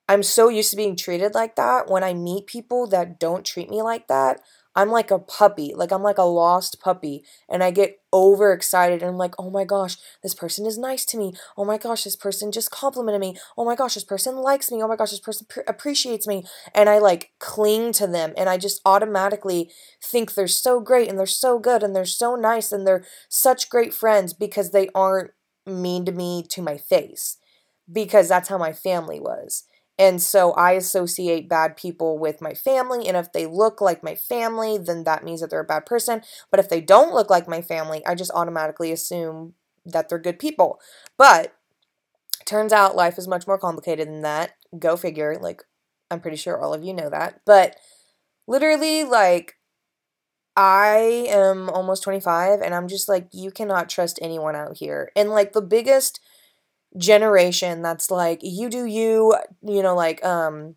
I'm 0.08 0.22
so 0.22 0.50
used 0.50 0.70
to 0.72 0.76
being 0.78 0.96
treated 0.96 1.34
like 1.34 1.56
that. 1.56 1.89
When 1.89 2.04
I 2.04 2.13
meet 2.13 2.46
people 2.48 2.88
that 2.88 3.20
don't 3.20 3.44
treat 3.46 3.70
me 3.70 3.82
like 3.82 4.08
that, 4.08 4.39
I'm 4.76 4.91
like 4.91 5.10
a 5.10 5.18
puppy. 5.18 5.74
Like 5.76 5.91
I'm 5.91 6.04
like 6.04 6.20
a 6.20 6.24
lost 6.24 6.80
puppy. 6.80 7.24
And 7.50 7.63
I 7.63 7.72
get 7.72 7.98
overexcited 8.13 9.02
and 9.02 9.10
I'm 9.10 9.18
like, 9.18 9.34
oh 9.39 9.50
my 9.50 9.63
gosh, 9.63 9.98
this 10.22 10.36
person 10.36 10.65
is 10.65 10.78
nice 10.78 11.06
to 11.06 11.18
me. 11.18 11.34
Oh 11.58 11.65
my 11.65 11.78
gosh, 11.78 12.04
this 12.04 12.15
person 12.15 12.52
just 12.52 12.70
complimented 12.70 13.22
me. 13.22 13.36
Oh 13.58 13.65
my 13.65 13.74
gosh, 13.76 13.96
this 13.96 14.04
person 14.04 14.36
likes 14.36 14.72
me. 14.72 14.84
Oh 14.84 14.88
my 14.88 14.96
gosh, 14.96 15.12
this 15.12 15.20
person 15.20 15.48
pr- 15.50 15.62
appreciates 15.68 16.28
me. 16.28 16.44
And 16.76 16.88
I 16.88 17.00
like 17.00 17.32
cling 17.39 17.91
to 17.94 18.06
them 18.06 18.34
and 18.38 18.48
I 18.48 18.58
just 18.58 18.82
automatically 18.86 19.72
think 20.04 20.34
they're 20.36 20.48
so 20.48 20.82
great 20.82 21.10
and 21.10 21.18
they're 21.18 21.26
so 21.26 21.58
good 21.58 21.82
and 21.82 21.96
they're 21.96 22.06
so 22.06 22.36
nice 22.36 22.72
and 22.72 22.86
they're 22.86 23.06
such 23.30 23.70
great 23.70 23.94
friends 23.94 24.34
because 24.34 24.70
they 24.72 24.89
aren't 24.94 25.32
mean 25.65 26.06
to 26.06 26.12
me 26.12 26.44
to 26.50 26.62
my 26.62 26.78
face. 26.78 27.38
Because 27.91 28.28
that's 28.28 28.50
how 28.50 28.58
my 28.58 28.74
family 28.74 29.20
was. 29.20 29.63
And 29.97 30.21
so 30.21 30.51
I 30.53 30.73
associate 30.73 31.47
bad 31.47 31.77
people 31.77 32.17
with 32.17 32.41
my 32.41 32.53
family. 32.53 33.08
And 33.08 33.15
if 33.15 33.31
they 33.31 33.45
look 33.45 33.79
like 33.79 34.03
my 34.03 34.15
family, 34.15 34.77
then 34.77 35.05
that 35.05 35.23
means 35.23 35.41
that 35.41 35.49
they're 35.49 35.62
a 35.62 35.65
bad 35.65 35.86
person. 35.86 36.21
But 36.51 36.60
if 36.60 36.69
they 36.69 36.81
don't 36.81 37.13
look 37.13 37.29
like 37.29 37.47
my 37.47 37.62
family, 37.62 38.05
I 38.05 38.15
just 38.15 38.31
automatically 38.34 38.91
assume 38.91 39.53
that 39.86 40.10
they're 40.10 40.19
good 40.19 40.39
people. 40.39 40.79
But 41.17 41.55
turns 42.45 42.73
out 42.73 42.95
life 42.95 43.17
is 43.17 43.27
much 43.27 43.47
more 43.47 43.58
complicated 43.58 44.08
than 44.08 44.21
that. 44.21 44.55
Go 44.77 44.97
figure. 44.97 45.38
Like, 45.39 45.63
I'm 46.12 46.19
pretty 46.19 46.38
sure 46.38 46.60
all 46.60 46.73
of 46.73 46.84
you 46.84 46.93
know 46.93 47.10
that. 47.10 47.41
But 47.45 47.77
literally, 48.47 49.03
like, 49.05 49.55
I 50.58 51.25
am 51.29 51.69
almost 51.69 52.03
25 52.03 52.62
and 52.62 52.73
I'm 52.73 52.88
just 52.88 53.10
like, 53.10 53.27
you 53.31 53.51
cannot 53.51 53.89
trust 53.89 54.19
anyone 54.21 54.55
out 54.55 54.77
here. 54.77 55.12
And 55.15 55.29
like, 55.29 55.53
the 55.53 55.62
biggest 55.62 56.19
generation 56.97 57.81
that's 57.81 58.10
like 58.10 58.39
you 58.41 58.69
do 58.69 58.86
you 58.86 59.36
you 59.62 59.84
know 59.84 59.95
like 59.95 60.23
um 60.25 60.75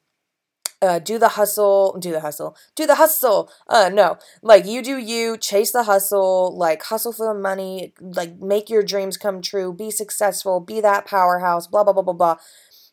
uh, 0.81 0.99
do 0.99 1.19
the 1.19 1.31
hustle, 1.31 1.97
do 1.99 2.13
the 2.13 2.21
hustle, 2.21 2.57
do 2.77 2.87
the 2.87 2.95
hustle. 2.97 3.51
Uh, 3.69 3.91
no, 3.93 4.17
like 4.43 4.65
you 4.65 4.83
do 4.83 4.97
you, 4.97 5.37
chase 5.37 5.73
the 5.73 5.85
hustle, 5.85 6.57
like 6.57 6.85
hustle 6.85 7.13
for 7.13 7.33
the 7.33 7.39
money, 7.39 7.93
like 8.01 8.39
make 8.39 8.71
your 8.71 8.83
dreams 8.83 9.17
come 9.17 9.43
true, 9.43 9.73
be 9.73 9.91
successful, 9.91 10.61
be 10.61 10.81
that 10.81 11.07
powerhouse, 11.07 11.67
blah 11.67 11.83
blah 11.83 11.93
blah 11.93 12.03
blah 12.03 12.13
blah. 12.15 12.37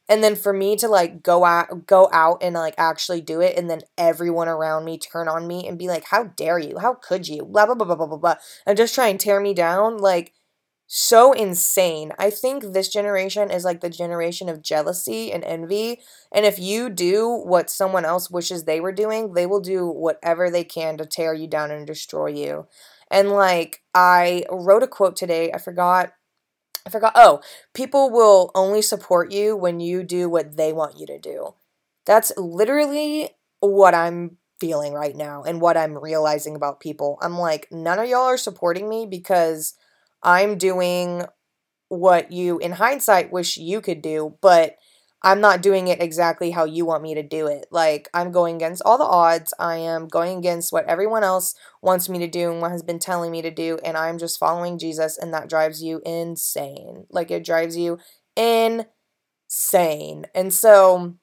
And 0.07 0.23
then 0.23 0.35
for 0.35 0.53
me 0.53 0.75
to 0.77 0.87
like 0.87 1.23
go 1.23 1.45
out, 1.45 1.87
go 1.87 2.09
out 2.11 2.39
and 2.41 2.53
like 2.55 2.75
actually 2.77 3.21
do 3.21 3.41
it, 3.41 3.57
and 3.57 3.69
then 3.69 3.81
everyone 3.97 4.47
around 4.47 4.85
me 4.85 4.97
turn 4.97 5.27
on 5.27 5.47
me 5.47 5.67
and 5.67 5.79
be 5.79 5.87
like, 5.87 6.05
"How 6.05 6.25
dare 6.25 6.59
you? 6.59 6.77
How 6.79 6.93
could 6.95 7.27
you?" 7.27 7.43
Blah 7.45 7.65
blah 7.67 7.75
blah 7.75 7.85
blah 7.85 7.95
blah 7.95 8.07
blah 8.07 8.17
blah, 8.17 8.35
and 8.65 8.77
just 8.77 8.95
try 8.95 9.07
and 9.07 9.19
tear 9.19 9.39
me 9.39 9.53
down. 9.53 9.97
Like 9.97 10.33
so 10.87 11.33
insane. 11.33 12.11
I 12.19 12.29
think 12.29 12.63
this 12.73 12.89
generation 12.89 13.49
is 13.49 13.63
like 13.65 13.81
the 13.81 13.89
generation 13.89 14.49
of 14.49 14.61
jealousy 14.61 15.31
and 15.31 15.43
envy. 15.43 15.99
And 16.31 16.45
if 16.45 16.59
you 16.59 16.89
do 16.89 17.27
what 17.29 17.69
someone 17.69 18.05
else 18.05 18.29
wishes 18.29 18.63
they 18.63 18.79
were 18.79 18.91
doing, 18.91 19.33
they 19.33 19.45
will 19.45 19.61
do 19.61 19.87
whatever 19.87 20.49
they 20.49 20.63
can 20.63 20.97
to 20.97 21.05
tear 21.05 21.33
you 21.33 21.47
down 21.47 21.71
and 21.71 21.87
destroy 21.87 22.27
you. 22.27 22.67
And 23.09 23.31
like, 23.31 23.81
I 23.93 24.45
wrote 24.51 24.83
a 24.83 24.87
quote 24.87 25.15
today. 25.15 25.51
I 25.51 25.57
forgot. 25.57 26.13
I 26.85 26.91
forgot. 26.91 27.13
Oh, 27.15 27.41
people 27.73 28.11
will 28.11 28.51
only 28.53 28.81
support 28.81 29.31
you 29.31 29.55
when 29.55 29.79
you 29.79 30.03
do 30.03 30.29
what 30.29 30.55
they 30.55 30.71
want 30.71 30.99
you 30.99 31.07
to 31.07 31.17
do. 31.17 31.55
That's 32.05 32.31
literally 32.37 33.29
what 33.59 33.95
I'm 33.95 34.37
feeling 34.59 34.93
right 34.93 35.15
now 35.15 35.43
and 35.43 35.59
what 35.59 35.77
I'm 35.77 35.97
realizing 35.97 36.55
about 36.55 36.79
people. 36.79 37.17
I'm 37.21 37.37
like, 37.37 37.67
none 37.71 37.97
of 37.97 38.07
y'all 38.07 38.21
are 38.21 38.37
supporting 38.37 38.87
me 38.87 39.07
because 39.09 39.73
I'm 40.25 40.57
doing 40.57 41.23
what 41.89 42.31
you, 42.31 42.57
in 42.59 42.73
hindsight, 42.73 43.31
wish 43.31 43.57
you 43.57 43.79
could 43.79 44.01
do, 44.01 44.37
but 44.41 44.75
I'm 45.21 45.39
not 45.41 45.61
doing 45.61 45.87
it 45.87 46.01
exactly 46.01 46.51
how 46.51 46.65
you 46.65 46.85
want 46.85 47.03
me 47.03 47.15
to 47.15 47.23
do 47.23 47.47
it. 47.47 47.67
Like, 47.71 48.09
I'm 48.13 48.31
going 48.31 48.55
against 48.57 48.81
all 48.85 48.97
the 48.97 49.05
odds. 49.05 49.53
I 49.59 49.77
am 49.77 50.07
going 50.07 50.37
against 50.37 50.73
what 50.73 50.85
everyone 50.85 51.23
else 51.23 51.55
wants 51.81 52.09
me 52.09 52.19
to 52.19 52.27
do 52.27 52.51
and 52.51 52.61
what 52.61 52.71
has 52.71 52.83
been 52.83 52.99
telling 52.99 53.31
me 53.31 53.41
to 53.41 53.51
do, 53.51 53.79
and 53.85 53.97
I'm 53.97 54.17
just 54.17 54.39
following 54.39 54.77
Jesus, 54.77 55.17
and 55.17 55.33
that 55.33 55.49
drives 55.49 55.81
you 55.81 56.01
insane. 56.05 57.05
Like, 57.09 57.31
it 57.31 57.45
drives 57.45 57.77
you 57.77 57.99
insane. 58.35 58.87
And 60.35 60.53
so, 60.53 61.15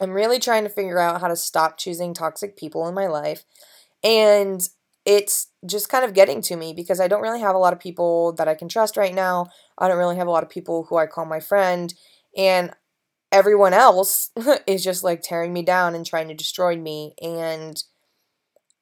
I'm 0.00 0.10
really 0.12 0.38
trying 0.38 0.64
to 0.64 0.70
figure 0.70 0.98
out 0.98 1.20
how 1.20 1.28
to 1.28 1.36
stop 1.36 1.76
choosing 1.76 2.14
toxic 2.14 2.56
people 2.56 2.88
in 2.88 2.94
my 2.94 3.06
life. 3.06 3.44
And 4.02 4.66
it's 5.04 5.49
just 5.66 5.88
kind 5.88 6.04
of 6.04 6.14
getting 6.14 6.40
to 6.42 6.56
me 6.56 6.72
because 6.72 7.00
I 7.00 7.08
don't 7.08 7.22
really 7.22 7.40
have 7.40 7.54
a 7.54 7.58
lot 7.58 7.72
of 7.72 7.80
people 7.80 8.32
that 8.34 8.48
I 8.48 8.54
can 8.54 8.68
trust 8.68 8.96
right 8.96 9.14
now. 9.14 9.46
I 9.78 9.88
don't 9.88 9.98
really 9.98 10.16
have 10.16 10.26
a 10.26 10.30
lot 10.30 10.42
of 10.42 10.48
people 10.48 10.86
who 10.88 10.96
I 10.96 11.06
call 11.06 11.26
my 11.26 11.40
friend. 11.40 11.92
And 12.36 12.72
everyone 13.32 13.74
else 13.74 14.30
is 14.66 14.82
just 14.82 15.04
like 15.04 15.22
tearing 15.22 15.52
me 15.52 15.62
down 15.62 15.94
and 15.94 16.06
trying 16.06 16.28
to 16.28 16.34
destroy 16.34 16.76
me. 16.76 17.14
And 17.22 17.82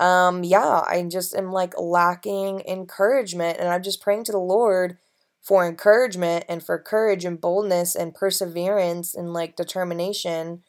um, 0.01 0.45
yeah, 0.45 0.83
I 0.87 1.03
just 1.11 1.35
am 1.35 1.53
like 1.53 1.75
lacking 1.79 2.63
encouragement. 2.69 3.59
And 3.59 3.69
I'm 3.69 3.83
just 3.83 4.01
praying 4.01 4.25
to 4.25 4.33
the 4.33 4.39
Lord 4.39 4.99
for 5.43 5.67
encouragement 5.67 6.45
and 6.49 6.63
for 6.63 6.79
courage 6.79 7.25
and 7.25 7.41
boldness 7.41 7.97
and 7.97 8.15
perseverance 8.15 9.15
and 9.15 9.33
like 9.33 9.57
determination 9.57 10.63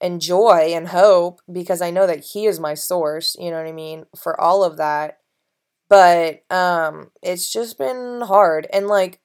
and 0.00 0.20
joy 0.20 0.72
and 0.74 0.88
hope 0.88 1.40
because 1.50 1.80
I 1.80 1.90
know 1.90 2.06
that 2.06 2.24
he 2.32 2.46
is 2.46 2.60
my 2.60 2.74
source, 2.74 3.36
you 3.38 3.50
know 3.50 3.56
what 3.56 3.66
I 3.66 3.72
mean, 3.72 4.04
for 4.16 4.38
all 4.40 4.62
of 4.62 4.76
that. 4.76 5.18
But 5.88 6.42
um 6.50 7.10
it's 7.22 7.52
just 7.52 7.78
been 7.78 8.22
hard 8.22 8.66
and 8.72 8.88
like 8.88 9.20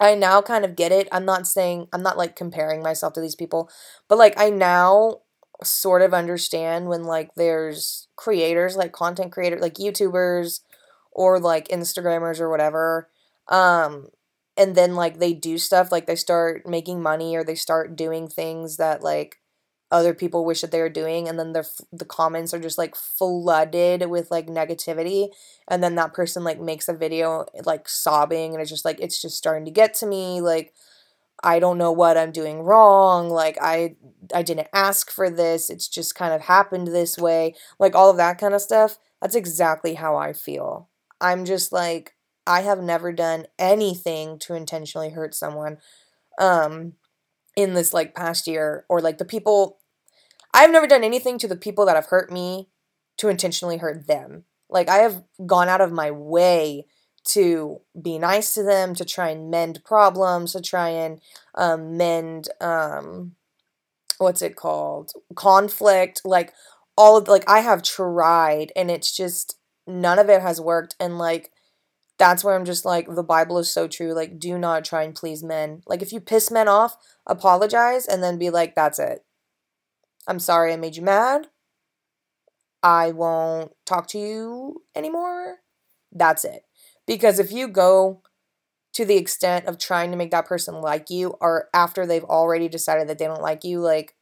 I 0.00 0.14
now 0.14 0.42
kind 0.42 0.64
of 0.64 0.76
get 0.76 0.92
it. 0.92 1.08
I'm 1.10 1.24
not 1.24 1.46
saying 1.46 1.88
I'm 1.92 2.02
not 2.02 2.18
like 2.18 2.36
comparing 2.36 2.82
myself 2.82 3.14
to 3.14 3.20
these 3.20 3.34
people, 3.34 3.70
but 4.08 4.18
like 4.18 4.34
I 4.38 4.50
now 4.50 5.20
sort 5.64 6.02
of 6.02 6.12
understand 6.12 6.88
when 6.88 7.04
like 7.04 7.30
there's 7.36 8.08
creators 8.16 8.76
like 8.76 8.92
content 8.92 9.32
creators 9.32 9.62
like 9.62 9.74
YouTubers 9.74 10.60
or 11.12 11.40
like 11.40 11.68
Instagrammers 11.68 12.40
or 12.40 12.50
whatever 12.50 13.08
um 13.48 14.08
and 14.58 14.74
then 14.74 14.94
like 14.94 15.18
they 15.18 15.32
do 15.32 15.56
stuff 15.56 15.90
like 15.90 16.06
they 16.06 16.14
start 16.16 16.66
making 16.66 17.00
money 17.02 17.34
or 17.36 17.42
they 17.42 17.54
start 17.54 17.96
doing 17.96 18.28
things 18.28 18.76
that 18.76 19.02
like 19.02 19.36
other 19.90 20.14
people 20.14 20.44
wish 20.44 20.62
that 20.62 20.72
they 20.72 20.80
were 20.80 20.88
doing 20.88 21.28
and 21.28 21.38
then 21.38 21.52
the 21.52 21.68
the 21.92 22.04
comments 22.04 22.52
are 22.52 22.58
just 22.58 22.78
like 22.78 22.96
flooded 22.96 24.08
with 24.08 24.30
like 24.30 24.48
negativity 24.48 25.28
and 25.68 25.82
then 25.82 25.94
that 25.94 26.12
person 26.12 26.42
like 26.42 26.60
makes 26.60 26.88
a 26.88 26.92
video 26.92 27.44
like 27.64 27.88
sobbing 27.88 28.52
and 28.52 28.60
it's 28.60 28.70
just 28.70 28.84
like 28.84 28.98
it's 29.00 29.22
just 29.22 29.36
starting 29.36 29.64
to 29.64 29.70
get 29.70 29.94
to 29.94 30.06
me 30.06 30.40
like 30.40 30.72
I 31.44 31.58
don't 31.58 31.78
know 31.78 31.92
what 31.92 32.16
I'm 32.16 32.32
doing 32.32 32.60
wrong 32.62 33.28
like 33.28 33.58
I 33.60 33.96
I 34.34 34.42
didn't 34.42 34.68
ask 34.72 35.10
for 35.10 35.30
this 35.30 35.70
it's 35.70 35.88
just 35.88 36.14
kind 36.14 36.32
of 36.32 36.42
happened 36.42 36.88
this 36.88 37.18
way 37.18 37.54
like 37.78 37.94
all 37.94 38.10
of 38.10 38.16
that 38.16 38.38
kind 38.38 38.54
of 38.54 38.60
stuff. 38.62 38.98
That's 39.22 39.34
exactly 39.34 39.94
how 39.94 40.16
I 40.16 40.32
feel. 40.32 40.88
I'm 41.20 41.44
just 41.44 41.72
like 41.72 42.14
I 42.46 42.62
have 42.62 42.80
never 42.80 43.12
done 43.12 43.46
anything 43.58 44.38
to 44.40 44.54
intentionally 44.54 45.10
hurt 45.10 45.34
someone. 45.34 45.78
Um 46.38 46.94
in 47.56 47.74
this 47.74 47.92
like 47.92 48.14
past 48.14 48.46
year 48.46 48.84
or 48.88 49.00
like 49.00 49.18
the 49.18 49.24
people 49.24 49.78
I've 50.54 50.70
never 50.70 50.86
done 50.86 51.04
anything 51.04 51.38
to 51.38 51.48
the 51.48 51.56
people 51.56 51.86
that 51.86 51.96
have 51.96 52.06
hurt 52.06 52.30
me 52.30 52.68
to 53.18 53.28
intentionally 53.28 53.78
hurt 53.78 54.06
them. 54.06 54.44
Like 54.70 54.88
I 54.88 54.96
have 54.98 55.24
gone 55.44 55.68
out 55.68 55.80
of 55.80 55.92
my 55.92 56.10
way 56.10 56.86
to 57.28 57.80
be 58.00 58.18
nice 58.18 58.54
to 58.54 58.62
them, 58.62 58.94
to 58.94 59.04
try 59.04 59.30
and 59.30 59.50
mend 59.50 59.82
problems, 59.84 60.52
to 60.52 60.60
try 60.60 60.90
and 60.90 61.20
um, 61.54 61.96
mend 61.96 62.48
um, 62.60 63.32
what's 64.18 64.42
it 64.42 64.56
called 64.56 65.12
conflict. 65.34 66.22
Like 66.24 66.52
all 66.96 67.16
of 67.16 67.28
like 67.28 67.44
I 67.48 67.60
have 67.60 67.82
tried, 67.82 68.72
and 68.76 68.90
it's 68.90 69.14
just 69.14 69.58
none 69.86 70.18
of 70.18 70.28
it 70.28 70.40
has 70.40 70.60
worked. 70.60 70.94
And 71.00 71.18
like 71.18 71.50
that's 72.18 72.42
where 72.42 72.54
I'm 72.54 72.64
just 72.64 72.84
like, 72.84 73.08
the 73.14 73.22
Bible 73.22 73.58
is 73.58 73.70
so 73.70 73.86
true. 73.86 74.14
Like, 74.14 74.38
do 74.38 74.56
not 74.58 74.84
try 74.84 75.02
and 75.02 75.14
please 75.14 75.42
men. 75.42 75.82
Like, 75.86 76.00
if 76.00 76.12
you 76.12 76.20
piss 76.20 76.50
men 76.50 76.66
off, 76.66 76.96
apologize 77.26 78.06
and 78.06 78.22
then 78.22 78.38
be 78.38 78.50
like, 78.50 78.74
that's 78.74 78.98
it. 78.98 79.24
I'm 80.26 80.38
sorry 80.38 80.72
I 80.72 80.76
made 80.76 80.96
you 80.96 81.02
mad. 81.02 81.48
I 82.82 83.12
won't 83.12 83.72
talk 83.84 84.06
to 84.08 84.18
you 84.18 84.82
anymore. 84.94 85.58
That's 86.12 86.44
it. 86.44 86.64
Because 87.06 87.38
if 87.38 87.52
you 87.52 87.68
go 87.68 88.22
to 88.92 89.04
the 89.04 89.16
extent 89.16 89.66
of 89.66 89.78
trying 89.78 90.10
to 90.10 90.16
make 90.16 90.30
that 90.30 90.46
person 90.46 90.80
like 90.80 91.10
you, 91.10 91.34
or 91.40 91.68
after 91.74 92.06
they've 92.06 92.24
already 92.24 92.68
decided 92.68 93.08
that 93.08 93.18
they 93.18 93.26
don't 93.26 93.42
like 93.42 93.64
you, 93.64 93.80
like, 93.80 94.14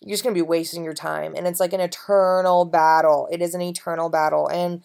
you're 0.00 0.14
just 0.14 0.24
going 0.24 0.34
to 0.34 0.38
be 0.38 0.46
wasting 0.46 0.84
your 0.84 0.94
time. 0.94 1.34
And 1.36 1.46
it's 1.46 1.60
like 1.60 1.72
an 1.72 1.80
eternal 1.80 2.64
battle. 2.64 3.28
It 3.30 3.40
is 3.40 3.54
an 3.54 3.62
eternal 3.62 4.08
battle. 4.08 4.48
And 4.48 4.82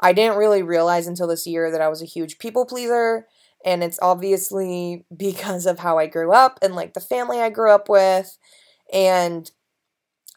I 0.00 0.12
didn't 0.12 0.38
really 0.38 0.62
realize 0.62 1.06
until 1.06 1.26
this 1.26 1.46
year 1.46 1.70
that 1.70 1.80
I 1.80 1.88
was 1.88 2.02
a 2.02 2.06
huge 2.06 2.38
people 2.38 2.66
pleaser. 2.66 3.26
And 3.68 3.84
it's 3.84 3.98
obviously 4.00 5.04
because 5.14 5.66
of 5.66 5.80
how 5.80 5.98
I 5.98 6.06
grew 6.06 6.32
up 6.32 6.58
and 6.62 6.74
like 6.74 6.94
the 6.94 7.00
family 7.00 7.38
I 7.38 7.50
grew 7.50 7.70
up 7.70 7.90
with. 7.90 8.38
And 8.90 9.50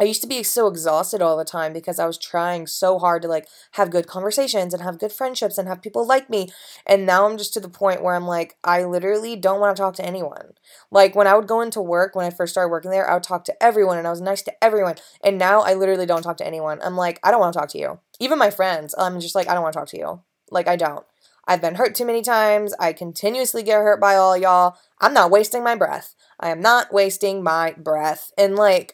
I 0.01 0.03
used 0.03 0.21
to 0.21 0.27
be 0.27 0.43
so 0.43 0.67
exhausted 0.67 1.21
all 1.21 1.37
the 1.37 1.45
time 1.45 1.71
because 1.71 1.97
I 1.97 2.05
was 2.07 2.17
trying 2.17 2.67
so 2.67 2.99
hard 2.99 3.21
to 3.21 3.29
like 3.29 3.47
have 3.73 3.89
good 3.89 4.05
conversations 4.05 4.73
and 4.73 4.83
have 4.83 4.99
good 4.99 5.13
friendships 5.13 5.57
and 5.57 5.69
have 5.69 5.81
people 5.81 6.05
like 6.05 6.29
me. 6.29 6.49
And 6.85 7.05
now 7.05 7.25
I'm 7.25 7.37
just 7.37 7.53
to 7.53 7.61
the 7.61 7.69
point 7.69 8.03
where 8.03 8.15
I'm 8.15 8.27
like, 8.27 8.57
I 8.65 8.83
literally 8.83 9.37
don't 9.37 9.61
want 9.61 9.77
to 9.77 9.81
talk 9.81 9.95
to 9.95 10.05
anyone. 10.05 10.53
Like 10.91 11.15
when 11.15 11.27
I 11.27 11.35
would 11.35 11.47
go 11.47 11.61
into 11.61 11.81
work, 11.81 12.15
when 12.15 12.25
I 12.25 12.31
first 12.31 12.51
started 12.51 12.69
working 12.71 12.91
there, 12.91 13.09
I 13.09 13.13
would 13.13 13.23
talk 13.23 13.45
to 13.45 13.63
everyone 13.63 13.97
and 13.97 14.07
I 14.07 14.11
was 14.11 14.19
nice 14.19 14.41
to 14.41 14.63
everyone. 14.63 14.95
And 15.23 15.37
now 15.37 15.61
I 15.61 15.73
literally 15.75 16.05
don't 16.05 16.23
talk 16.23 16.37
to 16.37 16.47
anyone. 16.47 16.79
I'm 16.83 16.97
like, 16.97 17.19
I 17.23 17.31
don't 17.31 17.39
want 17.39 17.53
to 17.53 17.59
talk 17.59 17.69
to 17.69 17.79
you. 17.79 17.99
Even 18.19 18.37
my 18.37 18.49
friends, 18.49 18.93
I'm 18.97 19.21
just 19.21 19.35
like, 19.35 19.47
I 19.47 19.53
don't 19.53 19.63
want 19.63 19.71
to 19.71 19.79
talk 19.79 19.89
to 19.89 19.97
you. 19.97 20.21
Like, 20.49 20.67
I 20.67 20.75
don't. 20.75 21.05
I've 21.47 21.61
been 21.61 21.75
hurt 21.75 21.95
too 21.95 22.05
many 22.05 22.21
times. 22.21 22.73
I 22.79 22.93
continuously 22.93 23.63
get 23.63 23.75
hurt 23.75 23.99
by 23.99 24.15
all 24.15 24.37
y'all. 24.37 24.77
I'm 24.99 25.13
not 25.13 25.31
wasting 25.31 25.63
my 25.63 25.75
breath. 25.75 26.15
I 26.39 26.49
am 26.49 26.61
not 26.61 26.93
wasting 26.93 27.43
my 27.43 27.73
breath. 27.77 28.31
And 28.37 28.55
like, 28.55 28.93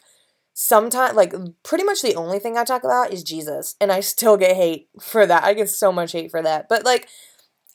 sometimes 0.60 1.14
like 1.14 1.32
pretty 1.62 1.84
much 1.84 2.02
the 2.02 2.16
only 2.16 2.40
thing 2.40 2.58
I 2.58 2.64
talk 2.64 2.82
about 2.82 3.12
is 3.12 3.22
Jesus 3.22 3.76
and 3.80 3.92
I 3.92 4.00
still 4.00 4.36
get 4.36 4.56
hate 4.56 4.88
for 5.00 5.24
that. 5.24 5.44
I 5.44 5.54
get 5.54 5.70
so 5.70 5.92
much 5.92 6.10
hate 6.10 6.32
for 6.32 6.42
that. 6.42 6.68
But 6.68 6.84
like 6.84 7.06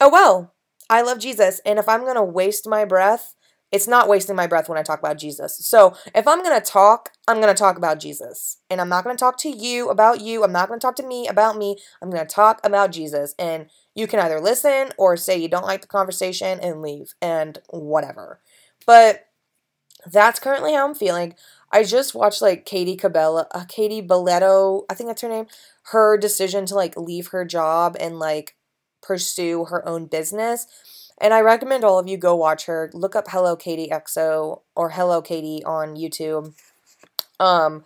oh 0.02 0.10
well, 0.10 0.54
I 0.90 1.02
love 1.02 1.18
Jesus 1.20 1.62
and 1.66 1.80
if 1.80 1.88
I'm 1.88 2.02
going 2.02 2.18
to 2.18 2.24
waste 2.24 2.68
my 2.68 2.84
breath, 2.84 3.36
it's 3.74 3.88
not 3.88 4.08
wasting 4.08 4.36
my 4.36 4.46
breath 4.46 4.70
when 4.70 4.78
I 4.78 4.84
talk 4.84 5.00
about 5.00 5.18
Jesus. 5.18 5.58
So, 5.58 5.96
if 6.14 6.28
I'm 6.28 6.44
going 6.44 6.60
to 6.60 6.66
talk, 6.66 7.10
I'm 7.28 7.42
going 7.42 7.54
to 7.54 7.60
talk 7.60 7.76
about 7.76 8.00
Jesus. 8.00 8.60
And 8.70 8.80
I'm 8.80 8.88
not 8.88 9.04
going 9.04 9.16
to 9.16 9.20
talk 9.20 9.38
to 9.40 9.50
you 9.50 9.90
about 9.90 10.22
you. 10.22 10.44
I'm 10.44 10.52
not 10.52 10.68
going 10.68 10.80
to 10.80 10.86
talk 10.86 10.96
to 10.98 11.08
me 11.08 11.28
about 11.28 11.58
me. 11.58 11.78
I'm 12.00 12.12
going 12.12 12.26
to 12.26 12.34
talk 12.34 12.62
about 12.64 12.92
Jesus. 12.92 13.34
And 13.40 13.66
you 13.96 14.06
can 14.06 14.20
either 14.20 14.40
listen 14.40 14.92
or 14.96 15.18
say 15.18 15.38
you 15.38 15.48
don't 15.48 15.66
like 15.66 15.82
the 15.82 15.88
conversation 15.88 16.60
and 16.60 16.84
leave 16.84 17.16
and 17.20 17.58
whatever. 17.72 18.40
But 18.86 19.28
that's 20.06 20.40
currently 20.40 20.74
how 20.74 20.88
I'm 20.88 20.96
feeling. 20.96 21.34
I 21.72 21.84
just 21.84 22.14
watched 22.14 22.44
like 22.44 22.66
Katie 22.66 22.96
Cabela, 22.96 23.48
uh, 23.52 23.66
Katie 23.68 24.04
Belletto, 24.04 24.84
I 24.88 24.94
think 24.94 25.10
that's 25.10 25.24
her 25.24 25.30
name. 25.30 25.48
Her 25.86 26.16
decision 26.16 26.68
to 26.68 26.76
like 26.76 26.96
leave 26.96 27.30
her 27.30 27.44
job 27.44 27.98
and 28.00 28.20
like 28.20 28.56
pursue 29.02 29.66
her 29.66 29.88
own 29.88 30.06
business. 30.06 30.68
And 31.22 31.34
I 31.34 31.42
recommend 31.42 31.84
all 31.84 32.00
of 32.00 32.08
you 32.08 32.18
go 32.18 32.36
watch 32.36 32.66
her. 32.66 32.90
Look 32.94 33.16
up 33.16 33.26
Hello 33.30 33.56
Katie 33.56 33.90
EXO 33.92 34.62
or 34.76 34.90
Hello 34.90 35.22
Katie 35.22 35.64
on 35.66 35.96
YouTube. 35.96 36.54
Um 37.40 37.84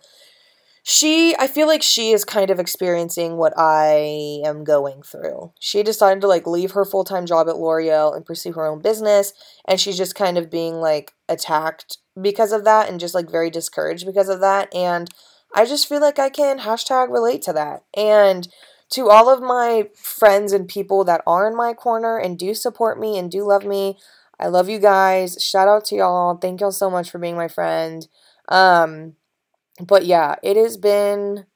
she 0.82 1.36
I 1.38 1.46
feel 1.48 1.66
like 1.66 1.82
she 1.82 2.12
is 2.12 2.24
kind 2.24 2.50
of 2.50 2.58
experiencing 2.58 3.36
what 3.36 3.52
I 3.56 4.40
am 4.44 4.64
going 4.64 5.02
through. 5.02 5.52
She 5.60 5.82
decided 5.82 6.22
to 6.22 6.28
like 6.28 6.46
leave 6.46 6.70
her 6.72 6.84
full-time 6.84 7.26
job 7.26 7.48
at 7.48 7.58
L'Oreal 7.58 8.16
and 8.16 8.24
pursue 8.24 8.52
her 8.52 8.66
own 8.66 8.80
business 8.80 9.32
and 9.66 9.78
she's 9.78 9.98
just 9.98 10.14
kind 10.14 10.38
of 10.38 10.50
being 10.50 10.76
like 10.76 11.12
attacked 11.28 11.98
because 12.20 12.52
of 12.52 12.64
that 12.64 12.88
and 12.88 12.98
just 12.98 13.14
like 13.14 13.30
very 13.30 13.50
discouraged 13.50 14.06
because 14.06 14.28
of 14.28 14.40
that. 14.40 14.74
And 14.74 15.08
I 15.54 15.64
just 15.64 15.88
feel 15.88 16.00
like 16.00 16.18
I 16.18 16.30
can 16.30 16.60
hashtag 16.60 17.10
relate 17.10 17.42
to 17.42 17.52
that. 17.52 17.84
And 17.94 18.48
to 18.90 19.08
all 19.10 19.28
of 19.32 19.42
my 19.42 19.88
friends 19.94 20.52
and 20.52 20.68
people 20.68 21.04
that 21.04 21.22
are 21.26 21.48
in 21.48 21.56
my 21.56 21.74
corner 21.74 22.18
and 22.18 22.38
do 22.38 22.54
support 22.54 22.98
me 22.98 23.18
and 23.18 23.30
do 23.30 23.46
love 23.46 23.64
me, 23.64 23.98
I 24.40 24.48
love 24.48 24.68
you 24.68 24.78
guys. 24.78 25.36
Shout 25.42 25.68
out 25.68 25.84
to 25.86 25.96
y'all. 25.96 26.36
Thank 26.36 26.60
y'all 26.60 26.70
so 26.72 26.90
much 26.90 27.10
for 27.10 27.18
being 27.18 27.36
my 27.36 27.48
friend. 27.48 28.06
Um, 28.48 29.14
but 29.80 30.06
yeah, 30.06 30.36
it 30.42 30.56
has 30.56 30.76
been 30.76 31.46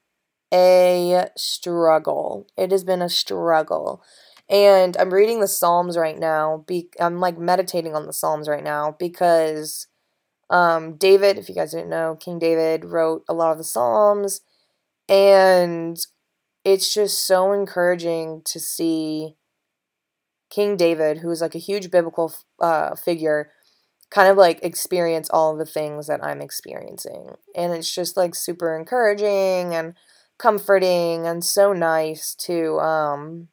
a 0.52 1.26
struggle. 1.36 2.46
It 2.56 2.70
has 2.72 2.84
been 2.84 3.02
a 3.02 3.08
struggle. 3.08 4.02
And 4.48 4.96
I'm 4.98 5.12
reading 5.14 5.40
the 5.40 5.48
Psalms 5.48 5.96
right 5.96 6.18
now. 6.18 6.64
Be- 6.66 6.90
I'm 7.00 7.20
like 7.20 7.38
meditating 7.38 7.94
on 7.94 8.06
the 8.06 8.12
Psalms 8.12 8.48
right 8.48 8.64
now 8.64 8.96
because 8.98 9.86
um, 10.50 10.96
David, 10.96 11.38
if 11.38 11.48
you 11.48 11.54
guys 11.54 11.72
didn't 11.72 11.90
know, 11.90 12.16
King 12.20 12.38
David 12.38 12.84
wrote 12.84 13.24
a 13.28 13.34
lot 13.34 13.52
of 13.52 13.58
the 13.58 13.64
Psalms, 13.64 14.42
and 15.08 15.98
it's 16.64 16.92
just 16.92 17.26
so 17.26 17.52
encouraging 17.52 18.42
to 18.46 18.60
see 18.60 19.36
King 20.50 20.76
David, 20.76 21.18
who 21.18 21.30
is 21.30 21.40
like 21.40 21.54
a 21.54 21.58
huge 21.58 21.90
biblical 21.90 22.32
uh, 22.60 22.94
figure, 22.94 23.50
kind 24.10 24.28
of 24.30 24.36
like 24.36 24.60
experience 24.62 25.30
all 25.30 25.56
the 25.56 25.66
things 25.66 26.06
that 26.08 26.24
I'm 26.24 26.40
experiencing. 26.42 27.36
And 27.56 27.72
it's 27.72 27.94
just 27.94 28.16
like 28.16 28.34
super 28.34 28.76
encouraging 28.76 29.74
and 29.74 29.94
comforting 30.38 31.26
and 31.26 31.44
so 31.44 31.72
nice 31.72 32.34
to 32.36 32.78
um 32.80 33.48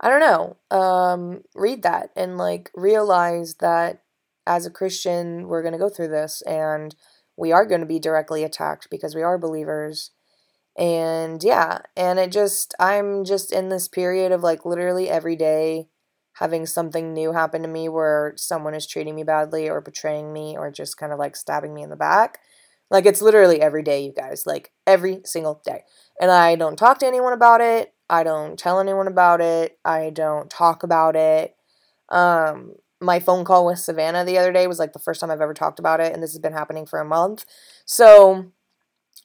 I 0.00 0.08
don't 0.10 0.20
know, 0.20 0.56
um 0.76 1.42
read 1.54 1.82
that 1.82 2.10
and 2.16 2.36
like 2.36 2.70
realize 2.74 3.54
that 3.56 4.02
as 4.46 4.66
a 4.66 4.70
Christian, 4.70 5.48
we're 5.48 5.62
going 5.62 5.72
to 5.72 5.78
go 5.78 5.88
through 5.88 6.08
this 6.08 6.42
and 6.42 6.94
we 7.36 7.50
are 7.52 7.66
going 7.66 7.80
to 7.80 7.86
be 7.86 7.98
directly 7.98 8.44
attacked 8.44 8.88
because 8.90 9.14
we 9.14 9.22
are 9.22 9.38
believers. 9.38 10.12
And 10.78 11.42
yeah, 11.42 11.78
and 11.96 12.18
it 12.18 12.30
just, 12.30 12.74
I'm 12.78 13.24
just 13.24 13.52
in 13.52 13.70
this 13.70 13.88
period 13.88 14.32
of 14.32 14.42
like 14.42 14.66
literally 14.66 15.08
every 15.08 15.36
day 15.36 15.88
having 16.34 16.66
something 16.66 17.14
new 17.14 17.32
happen 17.32 17.62
to 17.62 17.68
me 17.68 17.88
where 17.88 18.34
someone 18.36 18.74
is 18.74 18.86
treating 18.86 19.14
me 19.14 19.24
badly 19.24 19.70
or 19.70 19.80
betraying 19.80 20.32
me 20.34 20.54
or 20.56 20.70
just 20.70 20.98
kind 20.98 21.12
of 21.12 21.18
like 21.18 21.34
stabbing 21.34 21.72
me 21.72 21.82
in 21.82 21.88
the 21.88 21.96
back. 21.96 22.38
Like 22.90 23.06
it's 23.06 23.22
literally 23.22 23.60
every 23.60 23.82
day, 23.82 24.04
you 24.04 24.12
guys, 24.12 24.44
like 24.44 24.70
every 24.86 25.20
single 25.24 25.62
day. 25.64 25.84
And 26.20 26.30
I 26.30 26.54
don't 26.54 26.76
talk 26.76 26.98
to 26.98 27.06
anyone 27.06 27.32
about 27.32 27.62
it. 27.62 27.94
I 28.08 28.22
don't 28.22 28.58
tell 28.58 28.78
anyone 28.78 29.08
about 29.08 29.40
it. 29.40 29.78
I 29.84 30.10
don't 30.10 30.50
talk 30.50 30.82
about 30.82 31.16
it. 31.16 31.56
Um, 32.10 32.74
my 33.00 33.18
phone 33.18 33.44
call 33.44 33.66
with 33.66 33.78
Savannah 33.78 34.24
the 34.24 34.38
other 34.38 34.52
day 34.52 34.66
was 34.66 34.78
like 34.78 34.92
the 34.92 34.98
first 34.98 35.20
time 35.20 35.30
I've 35.30 35.40
ever 35.40 35.54
talked 35.54 35.78
about 35.78 36.00
it, 36.00 36.12
and 36.12 36.22
this 36.22 36.32
has 36.32 36.38
been 36.38 36.52
happening 36.52 36.86
for 36.86 37.00
a 37.00 37.04
month. 37.04 37.44
So 37.84 38.52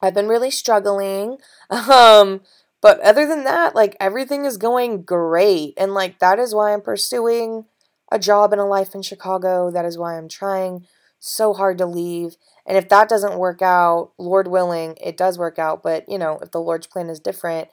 I've 0.01 0.13
been 0.13 0.27
really 0.27 0.51
struggling. 0.51 1.37
Um, 1.71 2.41
but 2.81 2.99
other 3.01 3.27
than 3.27 3.43
that, 3.43 3.75
like 3.75 3.95
everything 3.99 4.43
is 4.45 4.57
going 4.57 5.03
great. 5.03 5.75
And 5.77 5.93
like 5.93 6.19
that 6.19 6.39
is 6.39 6.53
why 6.53 6.73
I'm 6.73 6.81
pursuing 6.81 7.65
a 8.11 8.19
job 8.19 8.51
and 8.51 8.59
a 8.59 8.65
life 8.65 8.93
in 8.95 9.03
Chicago. 9.03 9.71
That 9.71 9.85
is 9.85 9.97
why 9.97 10.17
I'm 10.17 10.27
trying 10.27 10.87
so 11.19 11.53
hard 11.53 11.77
to 11.77 11.85
leave. 11.85 12.35
And 12.65 12.77
if 12.77 12.89
that 12.89 13.07
doesn't 13.07 13.37
work 13.37 13.61
out, 13.61 14.11
Lord 14.17 14.47
willing, 14.47 14.97
it 15.01 15.15
does 15.15 15.37
work 15.37 15.59
out. 15.59 15.83
But, 15.83 16.09
you 16.09 16.17
know, 16.17 16.39
if 16.41 16.51
the 16.51 16.59
Lord's 16.59 16.87
plan 16.87 17.09
is 17.09 17.19
different, 17.19 17.69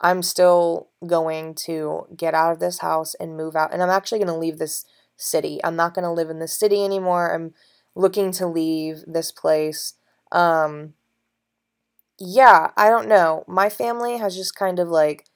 I'm 0.00 0.22
still 0.22 0.88
going 1.06 1.54
to 1.66 2.06
get 2.16 2.34
out 2.34 2.52
of 2.52 2.60
this 2.60 2.78
house 2.78 3.14
and 3.14 3.36
move 3.36 3.56
out. 3.56 3.72
And 3.72 3.82
I'm 3.82 3.90
actually 3.90 4.18
going 4.18 4.28
to 4.28 4.36
leave 4.36 4.58
this 4.58 4.84
city. 5.16 5.60
I'm 5.62 5.76
not 5.76 5.94
going 5.94 6.04
to 6.04 6.10
live 6.10 6.30
in 6.30 6.38
this 6.38 6.58
city 6.58 6.84
anymore. 6.84 7.34
I'm 7.34 7.54
looking 7.94 8.32
to 8.32 8.46
leave 8.46 9.04
this 9.06 9.30
place. 9.30 9.94
Um, 10.30 10.94
yeah, 12.24 12.70
I 12.76 12.88
don't 12.88 13.08
know. 13.08 13.44
My 13.48 13.68
family 13.68 14.18
has 14.18 14.36
just 14.36 14.54
kind 14.54 14.78
of 14.78 14.88
like 14.88 15.26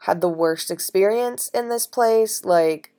had 0.00 0.20
the 0.20 0.28
worst 0.28 0.70
experience 0.70 1.48
in 1.48 1.68
this 1.68 1.86
place. 1.86 2.44
Like, 2.44 2.92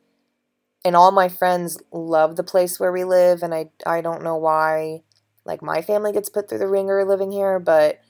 and 0.85 0.95
all 0.95 1.11
my 1.11 1.29
friends 1.29 1.79
love 1.91 2.35
the 2.37 2.43
place 2.43 2.79
where 2.79 2.91
we 2.91 3.03
live, 3.03 3.43
and 3.43 3.53
I 3.55 3.69
I 3.85 4.01
don't 4.01 4.23
know 4.23 4.37
why. 4.37 5.03
Like 5.45 5.61
my 5.63 5.81
family 5.81 6.11
gets 6.13 6.29
put 6.29 6.49
through 6.49 6.59
the 6.59 6.67
ringer 6.67 7.05
living 7.05 7.31
here, 7.31 7.59
but 7.59 8.01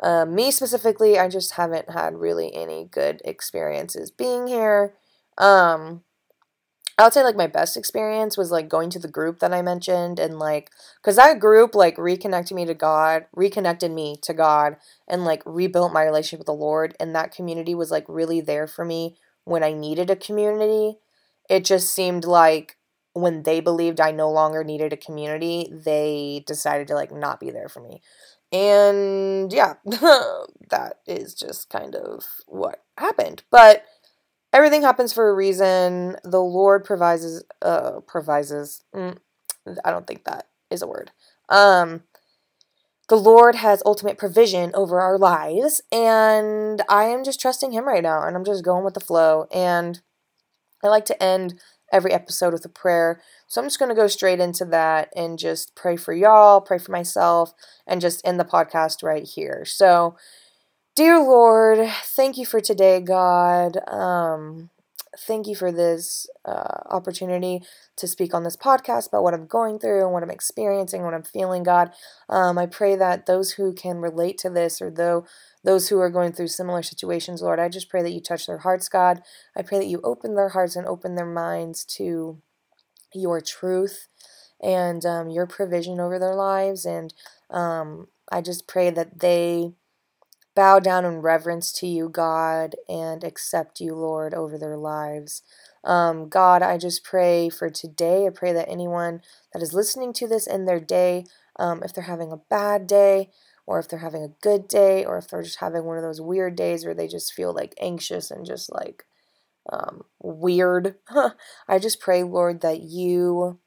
uh, 0.00 0.24
me 0.24 0.50
specifically, 0.50 1.18
I 1.18 1.28
just 1.28 1.52
haven't 1.52 1.90
had 1.90 2.14
really 2.16 2.54
any 2.54 2.86
good 2.90 3.20
experiences 3.24 4.10
being 4.10 4.46
here. 4.46 4.94
Um, 5.38 6.02
I 7.00 7.04
would 7.04 7.14
say 7.14 7.22
like 7.22 7.36
my 7.36 7.46
best 7.46 7.76
experience 7.76 8.36
was 8.36 8.50
like 8.50 8.68
going 8.68 8.90
to 8.90 8.98
the 8.98 9.08
group 9.08 9.38
that 9.38 9.54
I 9.54 9.62
mentioned 9.62 10.18
and 10.18 10.38
like 10.38 10.70
cuz 11.02 11.16
that 11.16 11.40
group 11.40 11.74
like 11.74 11.96
reconnected 11.96 12.54
me 12.54 12.66
to 12.66 12.74
God, 12.74 13.26
reconnected 13.34 13.90
me 13.90 14.16
to 14.22 14.34
God 14.34 14.76
and 15.08 15.24
like 15.24 15.42
rebuilt 15.46 15.92
my 15.92 16.04
relationship 16.04 16.40
with 16.40 16.46
the 16.46 16.52
Lord 16.52 16.94
and 17.00 17.14
that 17.14 17.34
community 17.34 17.74
was 17.74 17.90
like 17.90 18.04
really 18.08 18.40
there 18.40 18.66
for 18.66 18.84
me 18.84 19.16
when 19.44 19.62
I 19.62 19.72
needed 19.72 20.10
a 20.10 20.16
community. 20.16 20.98
It 21.48 21.64
just 21.64 21.92
seemed 21.92 22.24
like 22.24 22.76
when 23.14 23.42
they 23.44 23.60
believed 23.60 24.00
I 24.00 24.10
no 24.10 24.30
longer 24.30 24.62
needed 24.62 24.92
a 24.92 24.96
community, 24.96 25.72
they 25.72 26.44
decided 26.46 26.86
to 26.88 26.94
like 26.94 27.12
not 27.12 27.40
be 27.40 27.50
there 27.50 27.68
for 27.68 27.80
me. 27.80 28.02
And 28.52 29.52
yeah, 29.52 29.74
that 29.84 30.98
is 31.06 31.34
just 31.34 31.70
kind 31.70 31.94
of 31.94 32.24
what 32.46 32.82
happened. 32.98 33.42
But 33.50 33.84
everything 34.52 34.82
happens 34.82 35.12
for 35.12 35.28
a 35.28 35.34
reason. 35.34 36.16
The 36.24 36.40
Lord 36.40 36.84
provides 36.84 37.42
uh 37.62 38.00
provides 38.06 38.82
mm, 38.94 39.16
I 39.84 39.90
don't 39.90 40.06
think 40.06 40.24
that 40.24 40.48
is 40.70 40.82
a 40.82 40.86
word. 40.86 41.10
Um 41.48 42.02
the 43.08 43.16
Lord 43.16 43.56
has 43.56 43.82
ultimate 43.84 44.18
provision 44.18 44.70
over 44.72 45.00
our 45.00 45.18
lives 45.18 45.82
and 45.90 46.80
I 46.88 47.04
am 47.06 47.24
just 47.24 47.40
trusting 47.40 47.72
him 47.72 47.84
right 47.88 48.04
now 48.04 48.22
and 48.22 48.36
I'm 48.36 48.44
just 48.44 48.64
going 48.64 48.84
with 48.84 48.94
the 48.94 49.00
flow 49.00 49.48
and 49.52 50.00
I 50.84 50.88
like 50.88 51.06
to 51.06 51.22
end 51.22 51.60
every 51.92 52.12
episode 52.12 52.52
with 52.52 52.64
a 52.64 52.68
prayer. 52.68 53.20
So 53.48 53.60
I'm 53.60 53.66
just 53.66 53.78
going 53.78 53.88
to 53.88 54.00
go 54.00 54.06
straight 54.06 54.40
into 54.40 54.64
that 54.66 55.08
and 55.16 55.38
just 55.38 55.74
pray 55.74 55.96
for 55.96 56.14
y'all, 56.14 56.60
pray 56.60 56.78
for 56.78 56.92
myself 56.92 57.52
and 57.86 58.00
just 58.00 58.24
end 58.24 58.38
the 58.38 58.44
podcast 58.44 59.02
right 59.02 59.24
here. 59.24 59.64
So 59.64 60.16
Dear 60.96 61.18
Lord, 61.18 61.88
thank 62.04 62.36
you 62.36 62.44
for 62.44 62.60
today, 62.60 63.00
God. 63.00 63.78
Um, 63.88 64.70
thank 65.18 65.46
you 65.46 65.54
for 65.54 65.70
this 65.70 66.28
uh, 66.44 66.82
opportunity 66.90 67.62
to 67.96 68.08
speak 68.08 68.34
on 68.34 68.42
this 68.42 68.56
podcast 68.56 69.08
about 69.08 69.22
what 69.22 69.32
I'm 69.32 69.46
going 69.46 69.78
through 69.78 70.02
and 70.02 70.12
what 70.12 70.22
I'm 70.22 70.30
experiencing, 70.30 71.02
what 71.02 71.14
I'm 71.14 71.22
feeling, 71.22 71.62
God. 71.62 71.92
Um, 72.28 72.58
I 72.58 72.66
pray 72.66 72.96
that 72.96 73.26
those 73.26 73.52
who 73.52 73.72
can 73.72 73.98
relate 73.98 74.36
to 74.38 74.50
this 74.50 74.82
or 74.82 74.90
though 74.90 75.24
those 75.62 75.88
who 75.88 75.98
are 76.00 76.10
going 76.10 76.32
through 76.32 76.48
similar 76.48 76.82
situations, 76.82 77.40
Lord, 77.40 77.60
I 77.60 77.68
just 77.68 77.88
pray 77.88 78.02
that 78.02 78.12
you 78.12 78.20
touch 78.20 78.46
their 78.46 78.58
hearts, 78.58 78.88
God. 78.88 79.22
I 79.56 79.62
pray 79.62 79.78
that 79.78 79.86
you 79.86 80.00
open 80.02 80.34
their 80.34 80.50
hearts 80.50 80.74
and 80.74 80.86
open 80.86 81.14
their 81.14 81.26
minds 81.26 81.84
to 81.96 82.42
your 83.14 83.40
truth 83.40 84.08
and 84.62 85.04
um, 85.06 85.30
your 85.30 85.46
provision 85.46 86.00
over 86.00 86.18
their 86.18 86.34
lives. 86.34 86.84
And 86.84 87.14
um, 87.50 88.08
I 88.30 88.40
just 88.40 88.66
pray 88.66 88.90
that 88.90 89.20
they 89.20 89.72
bow 90.60 90.78
down 90.78 91.06
in 91.06 91.22
reverence 91.22 91.72
to 91.72 91.86
you, 91.86 92.10
God, 92.10 92.76
and 92.86 93.24
accept 93.24 93.80
you, 93.80 93.94
Lord, 93.94 94.34
over 94.34 94.58
their 94.58 94.76
lives. 94.76 95.42
Um, 95.84 96.28
God, 96.28 96.60
I 96.60 96.76
just 96.76 97.02
pray 97.02 97.48
for 97.48 97.70
today. 97.70 98.26
I 98.26 98.28
pray 98.28 98.52
that 98.52 98.68
anyone 98.68 99.22
that 99.54 99.62
is 99.62 99.72
listening 99.72 100.12
to 100.12 100.28
this 100.28 100.46
in 100.46 100.66
their 100.66 100.78
day, 100.78 101.24
um, 101.58 101.82
if 101.82 101.94
they're 101.94 102.04
having 102.04 102.30
a 102.30 102.42
bad 102.50 102.86
day, 102.86 103.30
or 103.66 103.78
if 103.78 103.88
they're 103.88 104.00
having 104.00 104.22
a 104.22 104.34
good 104.42 104.68
day, 104.68 105.02
or 105.02 105.16
if 105.16 105.28
they're 105.28 105.42
just 105.42 105.60
having 105.60 105.86
one 105.86 105.96
of 105.96 106.02
those 106.02 106.20
weird 106.20 106.56
days 106.56 106.84
where 106.84 106.92
they 106.94 107.08
just 107.08 107.32
feel 107.32 107.54
like 107.54 107.72
anxious 107.80 108.30
and 108.30 108.44
just 108.44 108.70
like 108.70 109.06
um, 109.72 110.02
weird, 110.22 110.96
I 111.68 111.78
just 111.78 112.00
pray, 112.00 112.22
Lord, 112.22 112.60
that 112.60 112.82
you 112.82 113.60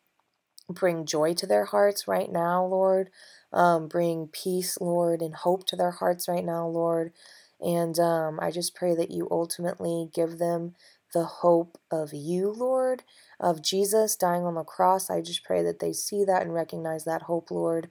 bring 0.69 1.05
joy 1.05 1.33
to 1.35 1.47
their 1.47 1.65
hearts 1.65 2.07
right 2.07 2.31
now, 2.31 2.65
Lord. 2.65 3.09
Um, 3.53 3.87
bring 3.87 4.27
peace, 4.29 4.79
Lord, 4.81 5.21
and 5.21 5.35
hope 5.35 5.67
to 5.67 5.77
their 5.77 5.91
hearts 5.91 6.27
right 6.27 6.45
now, 6.45 6.67
Lord. 6.67 7.13
And 7.61 7.99
um, 7.99 8.39
I 8.41 8.51
just 8.51 8.75
pray 8.75 8.95
that 8.95 9.11
you 9.11 9.27
ultimately 9.31 10.09
give 10.13 10.39
them 10.39 10.75
the 11.13 11.25
hope 11.25 11.77
of 11.91 12.13
you, 12.13 12.51
Lord, 12.51 13.03
of 13.39 13.61
Jesus 13.63 14.15
dying 14.17 14.43
on 14.43 14.55
the 14.55 14.63
cross. 14.63 15.09
I 15.09 15.21
just 15.21 15.43
pray 15.45 15.63
that 15.63 15.79
they 15.79 15.93
see 15.93 16.25
that 16.25 16.41
and 16.43 16.53
recognize 16.53 17.05
that 17.05 17.23
hope, 17.23 17.51
Lord. 17.51 17.89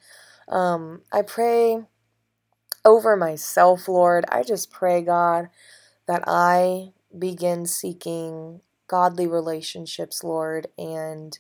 Um, 0.49 1.03
I 1.13 1.23
pray 1.23 1.79
over 2.85 3.17
myself, 3.17 3.89
Lord. 3.89 4.25
I 4.31 4.43
just 4.43 4.71
pray, 4.71 5.03
God, 5.03 5.49
that 6.09 6.25
I 6.27 6.93
begin 7.19 7.67
seeking 7.67 8.61
godly 8.89 9.27
relationships, 9.27 10.25
Lord, 10.25 10.67
and 10.79 11.39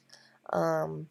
um, 0.53 1.09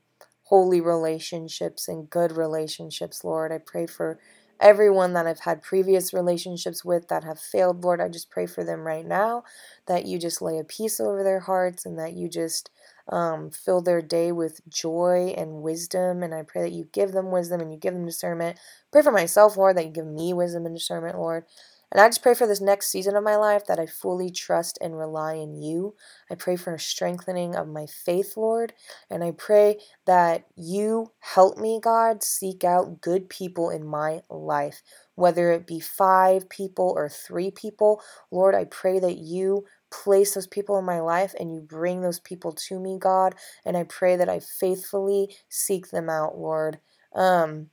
holy 0.52 0.82
relationships 0.82 1.90
and 1.90 2.12
good 2.12 2.34
relationships, 2.34 3.26
Lord. 3.26 3.54
I 3.54 3.60
pray 3.60 3.88
for 3.88 4.20
everyone 4.62 5.14
that 5.16 5.28
I've 5.28 5.42
had 5.42 5.64
previous 5.64 6.14
relationships 6.14 6.86
with 6.86 7.10
that 7.10 7.26
have 7.26 7.40
failed, 7.40 7.84
Lord. 7.84 8.02
I 8.02 8.10
just 8.10 8.32
pray 8.32 8.48
for 8.48 8.64
them 8.66 8.82
right 8.88 9.08
now 9.08 9.46
that 9.88 10.06
you 10.08 10.20
just 10.20 10.44
lay 10.44 10.60
a 10.60 10.66
peace 10.66 11.02
over 11.02 11.24
their 11.24 11.42
hearts 11.42 11.86
and 11.88 12.00
that 12.00 12.14
you 12.16 12.30
just 12.30 12.72
um, 13.10 13.52
fill 13.52 13.82
their 13.82 14.04
day 14.04 14.32
with 14.34 14.62
joy 14.70 15.36
and 15.38 15.64
wisdom. 15.64 16.24
And 16.24 16.36
I 16.36 16.44
pray 16.44 16.64
that 16.64 16.74
you 16.74 16.90
give 16.94 17.14
them 17.14 17.32
wisdom 17.32 17.62
and 17.62 17.72
you 17.74 17.80
give 17.80 17.96
them 17.96 18.06
discernment. 18.08 18.60
Pray 18.92 19.04
for 19.04 19.14
myself, 19.14 19.58
Lord, 19.58 19.78
that 19.78 19.86
you 19.86 19.92
give 19.92 20.08
me 20.08 20.34
wisdom 20.34 20.68
and 20.68 20.76
discernment, 20.76 21.18
Lord. 21.20 21.46
And 21.92 22.00
I 22.00 22.08
just 22.08 22.24
pray 22.24 22.34
for 22.34 22.48
this 22.48 22.62
next 22.62 22.90
season 22.90 23.16
of 23.16 23.24
my 23.24 23.36
life 23.36 23.66
that 23.66 23.80
I 23.80 23.86
fully 23.86 24.32
trust 24.32 24.78
and 24.82 24.98
rely 24.98 25.34
in 25.34 25.62
you. 25.62 25.96
I 26.30 26.36
pray 26.36 26.56
for 26.56 26.74
a 26.74 26.80
strengthening 26.80 27.56
of 27.56 27.68
my 27.68 27.86
faith, 27.86 28.38
Lord. 28.38 28.74
And 29.10 29.24
I 29.24 29.32
pray 29.32 29.80
that 30.06 30.46
you 30.56 31.12
help 31.20 31.58
me, 31.58 31.80
God, 31.84 32.24
seek 32.24 32.64
out 32.64 33.02
good 33.02 33.30
people 33.30 33.70
in 33.70 33.86
my 33.86 34.22
life, 34.30 34.82
whether 35.16 35.52
it 35.52 35.68
be 35.68 35.82
five 35.82 36.48
people 36.50 36.94
or 36.96 37.10
three 37.10 37.52
people. 37.52 38.02
Lord, 38.32 38.56
I 38.56 38.66
pray 38.66 39.00
that 39.00 39.18
you 39.18 39.66
place 39.92 40.34
those 40.34 40.48
people 40.48 40.78
in 40.80 40.86
my 40.86 41.02
life 41.02 41.34
and 41.40 41.54
you 41.54 41.60
bring 41.60 42.02
those 42.02 42.20
people 42.20 42.54
to 42.54 42.80
me, 42.80 42.98
God. 42.98 43.36
And 43.66 43.76
I 43.76 43.84
pray 43.84 44.16
that 44.16 44.30
I 44.30 44.40
faithfully 44.40 45.36
seek 45.50 45.90
them 45.90 46.10
out, 46.10 46.38
Lord. 46.38 46.80
Um, 47.14 47.68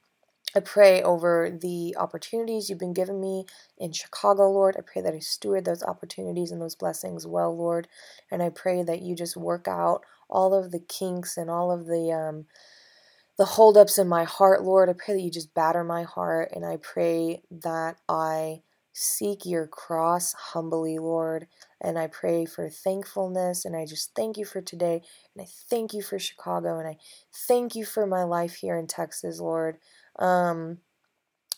I 0.59 0.61
pray 0.63 1.03
over 1.03 1.51
the 1.51 1.97
opportunities 1.99 2.71
you've 2.71 2.81
been 2.81 2.95
giving 2.95 3.21
me 3.23 3.47
in 3.79 3.93
Chicago, 3.93 4.51
Lord. 4.51 4.77
I 4.79 4.83
pray 4.83 5.03
that 5.03 5.15
I 5.15 5.21
steward 5.21 5.67
those 5.67 5.85
opportunities 5.85 6.53
and 6.53 6.63
those 6.63 6.77
blessings 6.77 7.27
well, 7.27 7.57
Lord. 7.57 7.89
And 8.33 8.43
I 8.43 8.51
pray 8.51 8.85
that 8.85 9.03
you 9.03 9.17
just 9.17 9.37
work 9.39 9.69
out 9.69 10.03
all 10.31 10.55
of 10.55 10.73
the 10.73 10.81
kinks 10.81 11.39
and 11.39 11.51
all 11.51 11.73
of 11.73 11.87
the 11.87 12.13
um, 12.13 12.47
the 13.39 13.47
holdups 13.47 13.99
in 13.99 14.09
my 14.09 14.25
heart, 14.25 14.65
Lord. 14.65 14.91
I 14.91 14.95
pray 14.95 15.17
that 15.17 15.23
you 15.23 15.33
just 15.33 15.55
batter 15.55 15.85
my 15.85 16.05
heart, 16.05 16.51
and 16.55 16.67
I 16.67 16.79
pray 16.79 17.43
that 17.51 17.99
I 18.09 18.63
seek 18.95 19.47
your 19.47 19.67
cross 19.67 20.35
humbly, 20.35 21.01
Lord. 21.01 21.49
And 21.83 21.99
I 21.99 22.09
pray 22.09 22.47
for 22.47 22.71
thankfulness, 22.71 23.67
and 23.67 23.77
I 23.77 23.87
just 23.87 24.15
thank 24.17 24.39
you 24.39 24.47
for 24.47 24.63
today, 24.63 25.03
and 25.37 25.43
I 25.45 25.49
thank 25.71 25.95
you 25.95 26.03
for 26.03 26.21
Chicago, 26.21 26.79
and 26.79 26.89
I 26.89 26.99
thank 27.49 27.77
you 27.77 27.87
for 27.87 28.07
my 28.07 28.25
life 28.25 28.57
here 28.57 28.79
in 28.79 28.87
Texas, 28.89 29.41
Lord. 29.41 29.79
Um, 30.19 30.79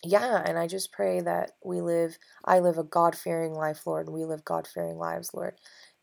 yeah, 0.05 0.43
and 0.47 0.59
I 0.59 0.67
just 0.69 0.93
pray 0.93 1.21
that 1.23 1.53
we 1.65 1.81
live, 1.83 2.19
I 2.45 2.61
live 2.61 2.79
a 2.79 2.85
God 2.85 3.17
fearing 3.17 3.55
life, 3.55 3.87
Lord, 3.87 4.09
we 4.09 4.25
live 4.25 4.45
God 4.45 4.67
fearing 4.67 4.97
lives, 4.99 5.33
Lord. 5.35 5.57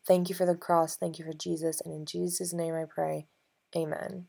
Thank 0.06 0.28
you 0.28 0.36
for 0.36 0.46
the 0.46 0.56
cross. 0.56 0.96
Thank 0.96 1.18
you 1.18 1.24
for 1.26 1.34
Jesus. 1.34 1.80
And 1.82 1.94
in 1.94 2.06
Jesus' 2.06 2.54
name 2.54 2.74
I 2.74 2.84
pray. 2.88 3.26
Amen. 3.76 4.26